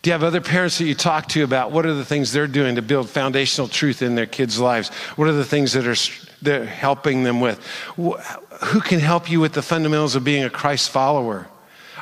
Do 0.00 0.10
you 0.10 0.12
have 0.12 0.22
other 0.22 0.40
parents 0.40 0.78
that 0.78 0.84
you 0.84 0.94
talk 0.94 1.28
to 1.28 1.44
about 1.44 1.72
what 1.72 1.86
are 1.86 1.94
the 1.94 2.04
things 2.04 2.32
they're 2.32 2.46
doing 2.46 2.76
to 2.76 2.82
build 2.82 3.08
foundational 3.08 3.68
truth 3.68 4.02
in 4.02 4.14
their 4.14 4.26
kids' 4.26 4.58
lives? 4.58 4.88
What 5.16 5.28
are 5.28 5.32
the 5.32 5.44
things 5.44 5.72
that 5.72 5.86
are 5.86 5.96
they're 6.42 6.66
helping 6.66 7.22
them 7.22 7.40
with? 7.40 7.64
Who 7.96 8.80
can 8.80 9.00
help 9.00 9.30
you 9.30 9.40
with 9.40 9.54
the 9.54 9.62
fundamentals 9.62 10.14
of 10.14 10.24
being 10.24 10.44
a 10.44 10.50
Christ 10.50 10.90
follower? 10.90 11.48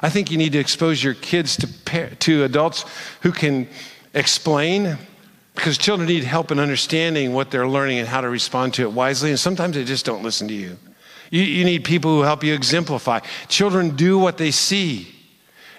I 0.01 0.11
think 0.11 0.33
you 0.33 0.39
need 0.39 0.53
to 0.53 0.59
expose 0.59 1.03
your 1.03 1.15
kids 1.15 1.57
to, 1.59 2.17
to 2.17 2.43
adults 2.43 2.85
who 3.21 3.31
can 3.31 3.69
explain 4.15 4.99
because 5.55 5.77
children 5.79 6.09
need 6.09 6.25
help 6.25 6.51
in 6.51 6.59
understanding 6.59 7.33
what 7.35 7.51
they're 7.51 7.69
learning 7.69 7.99
and 7.99 8.09
how 8.09 8.21
to 8.21 8.29
respond 8.29 8.75
to 8.75 8.83
it 8.83 8.93
wisely, 8.93 9.31
and 9.31 9.39
sometimes 9.39 9.77
they 9.77 9.85
just 9.85 10.05
don't 10.05 10.23
listen 10.23 10.49
to 10.49 10.55
you. 10.55 10.79
You, 11.31 11.43
you 11.43 11.65
need 11.65 11.85
people 11.85 12.15
who 12.17 12.23
help 12.23 12.45
you 12.45 12.55
exemplify. 12.55 13.21
Children 13.49 13.97
do 13.97 14.19
what 14.19 14.39
they 14.39 14.51
see. 14.51 15.09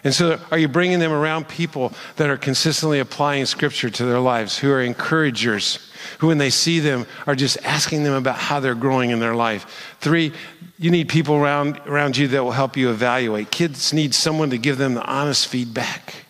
And 0.03 0.13
so, 0.13 0.39
are 0.51 0.57
you 0.57 0.67
bringing 0.67 0.99
them 0.99 1.13
around 1.13 1.47
people 1.47 1.93
that 2.17 2.29
are 2.29 2.37
consistently 2.37 2.99
applying 2.99 3.45
scripture 3.45 3.89
to 3.89 4.05
their 4.05 4.19
lives, 4.19 4.57
who 4.57 4.69
are 4.69 4.81
encouragers, 4.81 5.79
who, 6.19 6.27
when 6.27 6.39
they 6.39 6.49
see 6.49 6.79
them, 6.79 7.05
are 7.25 7.35
just 7.35 7.57
asking 7.63 8.03
them 8.03 8.13
about 8.13 8.35
how 8.35 8.59
they're 8.59 8.75
growing 8.75 9.11
in 9.11 9.19
their 9.19 9.35
life? 9.35 9.95
Three, 10.01 10.33
you 10.77 10.91
need 10.91 11.07
people 11.07 11.35
around, 11.35 11.79
around 11.85 12.17
you 12.17 12.27
that 12.29 12.43
will 12.43 12.51
help 12.51 12.75
you 12.75 12.89
evaluate. 12.89 13.49
Kids 13.49 13.93
need 13.93 14.13
someone 14.13 14.49
to 14.49 14.57
give 14.57 14.77
them 14.77 14.93
the 14.93 15.05
honest 15.05 15.47
feedback 15.47 16.22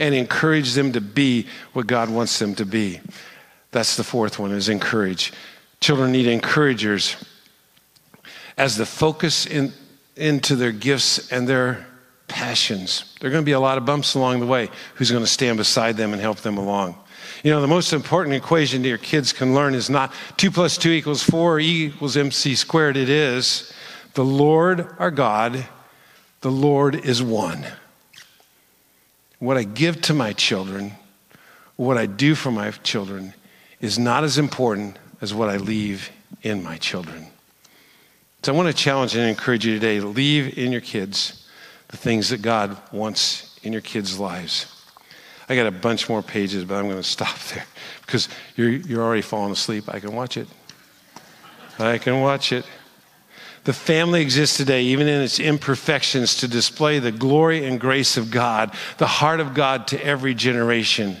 and 0.00 0.14
encourage 0.14 0.72
them 0.72 0.92
to 0.92 1.00
be 1.00 1.46
what 1.74 1.86
God 1.86 2.10
wants 2.10 2.38
them 2.38 2.54
to 2.56 2.64
be. 2.64 3.00
That's 3.70 3.96
the 3.96 4.02
fourth 4.02 4.38
one 4.38 4.50
is 4.50 4.68
encourage. 4.68 5.32
Children 5.80 6.10
need 6.10 6.26
encouragers 6.26 7.16
as 8.56 8.76
the 8.76 8.86
focus 8.86 9.46
in, 9.46 9.72
into 10.16 10.56
their 10.56 10.72
gifts 10.72 11.30
and 11.30 11.46
their 11.46 11.86
passions. 12.26 13.14
There 13.20 13.28
are 13.28 13.30
going 13.30 13.44
to 13.44 13.46
be 13.46 13.52
a 13.52 13.60
lot 13.60 13.78
of 13.78 13.84
bumps 13.84 14.14
along 14.14 14.40
the 14.40 14.46
way. 14.46 14.70
Who's 14.94 15.10
going 15.10 15.22
to 15.22 15.30
stand 15.30 15.58
beside 15.58 15.96
them 15.96 16.12
and 16.12 16.20
help 16.20 16.38
them 16.38 16.56
along? 16.56 16.96
You 17.44 17.50
know, 17.50 17.60
the 17.60 17.68
most 17.68 17.92
important 17.92 18.34
equation 18.34 18.82
that 18.82 18.88
your 18.88 18.98
kids 18.98 19.32
can 19.32 19.54
learn 19.54 19.74
is 19.74 19.88
not 19.88 20.12
2 20.38 20.50
plus 20.50 20.76
2 20.78 20.90
equals 20.90 21.22
4 21.22 21.60
E 21.60 21.84
equals 21.86 22.16
MC 22.16 22.54
squared. 22.54 22.96
It 22.96 23.08
is 23.08 23.72
the 24.14 24.24
Lord 24.24 24.94
our 24.98 25.10
God, 25.10 25.66
the 26.40 26.50
Lord 26.50 26.94
is 26.94 27.22
one 27.22 27.66
what 29.40 29.56
I 29.56 29.64
give 29.64 30.00
to 30.02 30.14
my 30.14 30.32
children, 30.32 30.92
what 31.76 31.98
I 31.98 32.06
do 32.06 32.34
for 32.34 32.52
my 32.52 32.70
children, 32.70 33.34
is 33.80 33.98
not 33.98 34.22
as 34.22 34.38
important 34.38 34.98
as 35.20 35.34
what 35.34 35.48
I 35.48 35.56
leave 35.56 36.10
in 36.42 36.62
my 36.62 36.76
children. 36.76 37.26
So 38.42 38.52
I 38.52 38.56
want 38.56 38.68
to 38.68 38.74
challenge 38.74 39.16
and 39.16 39.28
encourage 39.28 39.66
you 39.66 39.74
today 39.74 39.98
to 39.98 40.06
leave 40.06 40.56
in 40.56 40.70
your 40.70 40.80
kids 40.80 41.48
the 41.88 41.96
things 41.96 42.28
that 42.28 42.40
God 42.40 42.76
wants 42.92 43.58
in 43.62 43.72
your 43.72 43.82
kids' 43.82 44.18
lives. 44.18 44.66
I 45.48 45.56
got 45.56 45.66
a 45.66 45.72
bunch 45.72 46.08
more 46.08 46.22
pages, 46.22 46.64
but 46.64 46.76
I'm 46.76 46.84
going 46.84 46.96
to 46.96 47.02
stop 47.02 47.36
there 47.54 47.66
because 48.06 48.28
you're, 48.56 48.70
you're 48.70 49.02
already 49.02 49.22
falling 49.22 49.52
asleep. 49.52 49.84
I 49.88 50.00
can 50.00 50.14
watch 50.14 50.36
it. 50.36 50.48
I 51.78 51.98
can 51.98 52.20
watch 52.20 52.52
it. 52.52 52.64
The 53.64 53.72
family 53.72 54.22
exists 54.22 54.56
today, 54.56 54.82
even 54.84 55.06
in 55.06 55.20
its 55.20 55.38
imperfections, 55.38 56.36
to 56.36 56.48
display 56.48 56.98
the 56.98 57.12
glory 57.12 57.66
and 57.66 57.78
grace 57.78 58.16
of 58.16 58.30
God, 58.30 58.74
the 58.98 59.06
heart 59.06 59.40
of 59.40 59.52
God 59.52 59.86
to 59.88 60.04
every 60.04 60.34
generation. 60.34 61.16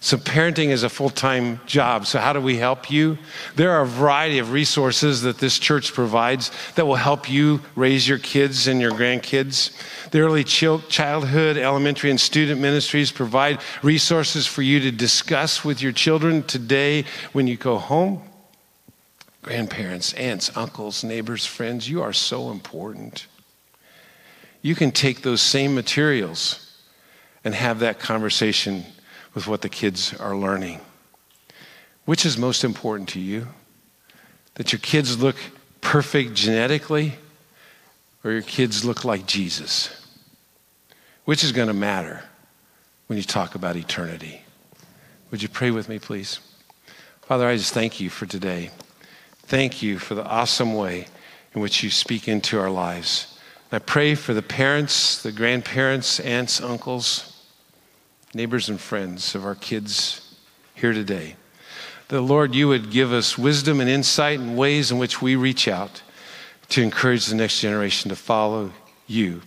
So, 0.00 0.16
parenting 0.16 0.68
is 0.68 0.84
a 0.84 0.88
full 0.88 1.10
time 1.10 1.60
job. 1.66 2.06
So, 2.06 2.20
how 2.20 2.32
do 2.32 2.40
we 2.40 2.56
help 2.56 2.88
you? 2.88 3.18
There 3.56 3.72
are 3.72 3.82
a 3.82 3.86
variety 3.86 4.38
of 4.38 4.52
resources 4.52 5.22
that 5.22 5.38
this 5.38 5.58
church 5.58 5.92
provides 5.92 6.52
that 6.76 6.86
will 6.86 6.94
help 6.94 7.28
you 7.28 7.60
raise 7.74 8.08
your 8.08 8.18
kids 8.18 8.68
and 8.68 8.80
your 8.80 8.92
grandkids. 8.92 9.72
The 10.10 10.20
early 10.20 10.44
childhood, 10.44 11.56
elementary, 11.56 12.10
and 12.10 12.20
student 12.20 12.60
ministries 12.60 13.10
provide 13.10 13.60
resources 13.82 14.46
for 14.46 14.62
you 14.62 14.78
to 14.80 14.92
discuss 14.92 15.64
with 15.64 15.82
your 15.82 15.92
children 15.92 16.44
today 16.44 17.04
when 17.32 17.48
you 17.48 17.56
go 17.56 17.76
home. 17.76 18.22
Grandparents, 19.42 20.12
aunts, 20.14 20.56
uncles, 20.56 21.04
neighbors, 21.04 21.46
friends, 21.46 21.88
you 21.88 22.02
are 22.02 22.12
so 22.12 22.50
important. 22.50 23.26
You 24.62 24.74
can 24.74 24.90
take 24.90 25.22
those 25.22 25.40
same 25.40 25.74
materials 25.74 26.76
and 27.44 27.54
have 27.54 27.78
that 27.78 28.00
conversation 28.00 28.84
with 29.34 29.46
what 29.46 29.62
the 29.62 29.68
kids 29.68 30.12
are 30.14 30.36
learning. 30.36 30.80
Which 32.04 32.26
is 32.26 32.36
most 32.36 32.64
important 32.64 33.08
to 33.10 33.20
you? 33.20 33.48
That 34.54 34.72
your 34.72 34.80
kids 34.80 35.22
look 35.22 35.36
perfect 35.80 36.34
genetically 36.34 37.14
or 38.24 38.32
your 38.32 38.42
kids 38.42 38.84
look 38.84 39.04
like 39.04 39.26
Jesus? 39.26 40.06
Which 41.24 41.44
is 41.44 41.52
going 41.52 41.68
to 41.68 41.74
matter 41.74 42.24
when 43.06 43.16
you 43.18 43.24
talk 43.24 43.54
about 43.54 43.76
eternity? 43.76 44.42
Would 45.30 45.42
you 45.42 45.48
pray 45.48 45.70
with 45.70 45.88
me, 45.88 45.98
please? 45.98 46.40
Father, 47.22 47.46
I 47.46 47.56
just 47.56 47.74
thank 47.74 48.00
you 48.00 48.10
for 48.10 48.26
today. 48.26 48.70
Thank 49.48 49.82
you 49.82 49.98
for 49.98 50.14
the 50.14 50.26
awesome 50.26 50.74
way 50.74 51.06
in 51.54 51.62
which 51.62 51.82
you 51.82 51.88
speak 51.88 52.28
into 52.28 52.60
our 52.60 52.68
lives. 52.68 53.38
I 53.72 53.78
pray 53.78 54.14
for 54.14 54.34
the 54.34 54.42
parents, 54.42 55.22
the 55.22 55.32
grandparents, 55.32 56.20
aunts, 56.20 56.60
uncles, 56.60 57.42
neighbors 58.34 58.68
and 58.68 58.78
friends 58.78 59.34
of 59.34 59.46
our 59.46 59.54
kids 59.54 60.36
here 60.74 60.92
today. 60.92 61.36
The 62.08 62.20
Lord, 62.20 62.54
you 62.54 62.68
would 62.68 62.90
give 62.90 63.10
us 63.10 63.38
wisdom 63.38 63.80
and 63.80 63.88
insight 63.88 64.38
and 64.38 64.54
ways 64.54 64.92
in 64.92 64.98
which 64.98 65.22
we 65.22 65.34
reach 65.34 65.66
out 65.66 66.02
to 66.68 66.82
encourage 66.82 67.24
the 67.24 67.34
next 67.34 67.62
generation 67.62 68.10
to 68.10 68.16
follow 68.16 68.72
you 69.06 69.40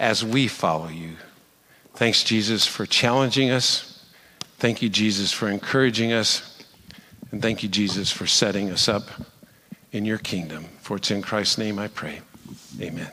as 0.00 0.24
we 0.24 0.48
follow 0.48 0.88
you. 0.88 1.12
Thanks, 1.94 2.24
Jesus, 2.24 2.66
for 2.66 2.84
challenging 2.84 3.52
us. 3.52 4.04
Thank 4.58 4.82
you, 4.82 4.88
Jesus, 4.88 5.30
for 5.30 5.48
encouraging 5.48 6.12
us. 6.12 6.64
And 7.30 7.40
thank 7.40 7.62
you, 7.62 7.68
Jesus, 7.68 8.10
for 8.10 8.26
setting 8.26 8.70
us 8.70 8.88
up 8.88 9.04
in 9.96 10.04
your 10.04 10.18
kingdom. 10.18 10.66
For 10.80 10.98
it's 10.98 11.10
in 11.10 11.22
Christ's 11.22 11.58
name 11.58 11.76
I 11.78 11.88
pray. 11.88 12.20
Amen. 12.80 13.10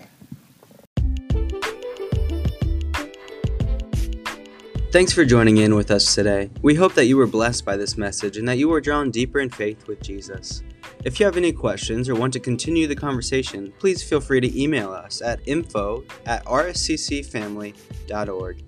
Thanks 4.91 5.12
for 5.12 5.26
joining 5.26 5.58
in 5.58 5.74
with 5.74 5.89
us 5.89 6.13
today. 6.13 6.52
We 6.62 6.76
hope 6.76 6.93
that 6.93 7.08
you 7.08 7.17
were 7.17 7.26
blessed 7.26 7.65
by 7.65 7.76
this 7.78 7.98
message 7.98 8.38
and 8.38 8.48
that 8.48 8.60
you 8.60 8.69
were 8.69 8.80
drawn 8.80 9.10
deeper 9.10 9.39
in 9.39 9.50
faith 9.50 9.88
with 9.88 10.04
Jesus. 10.04 10.62
If 11.04 11.19
you 11.19 11.26
have 11.26 11.36
any 11.36 11.52
questions 11.52 12.08
or 12.08 12.15
want 12.15 12.32
to 12.34 12.39
continue 12.39 12.86
the 12.86 12.96
conversation, 12.96 13.74
please 13.80 14.04
feel 14.04 14.22
free 14.22 14.39
to 14.39 14.62
email 14.62 14.91
us 14.91 15.24
at 15.24 15.39
info 15.48 16.04
at 16.28 16.46
rsccfamily.org. 16.46 18.63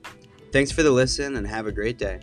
Thanks 0.51 0.71
for 0.71 0.81
the 0.81 0.89
listen 0.89 1.35
and 1.35 1.45
have 1.45 1.67
a 1.67 1.71
great 1.71 1.99
day. 1.99 2.21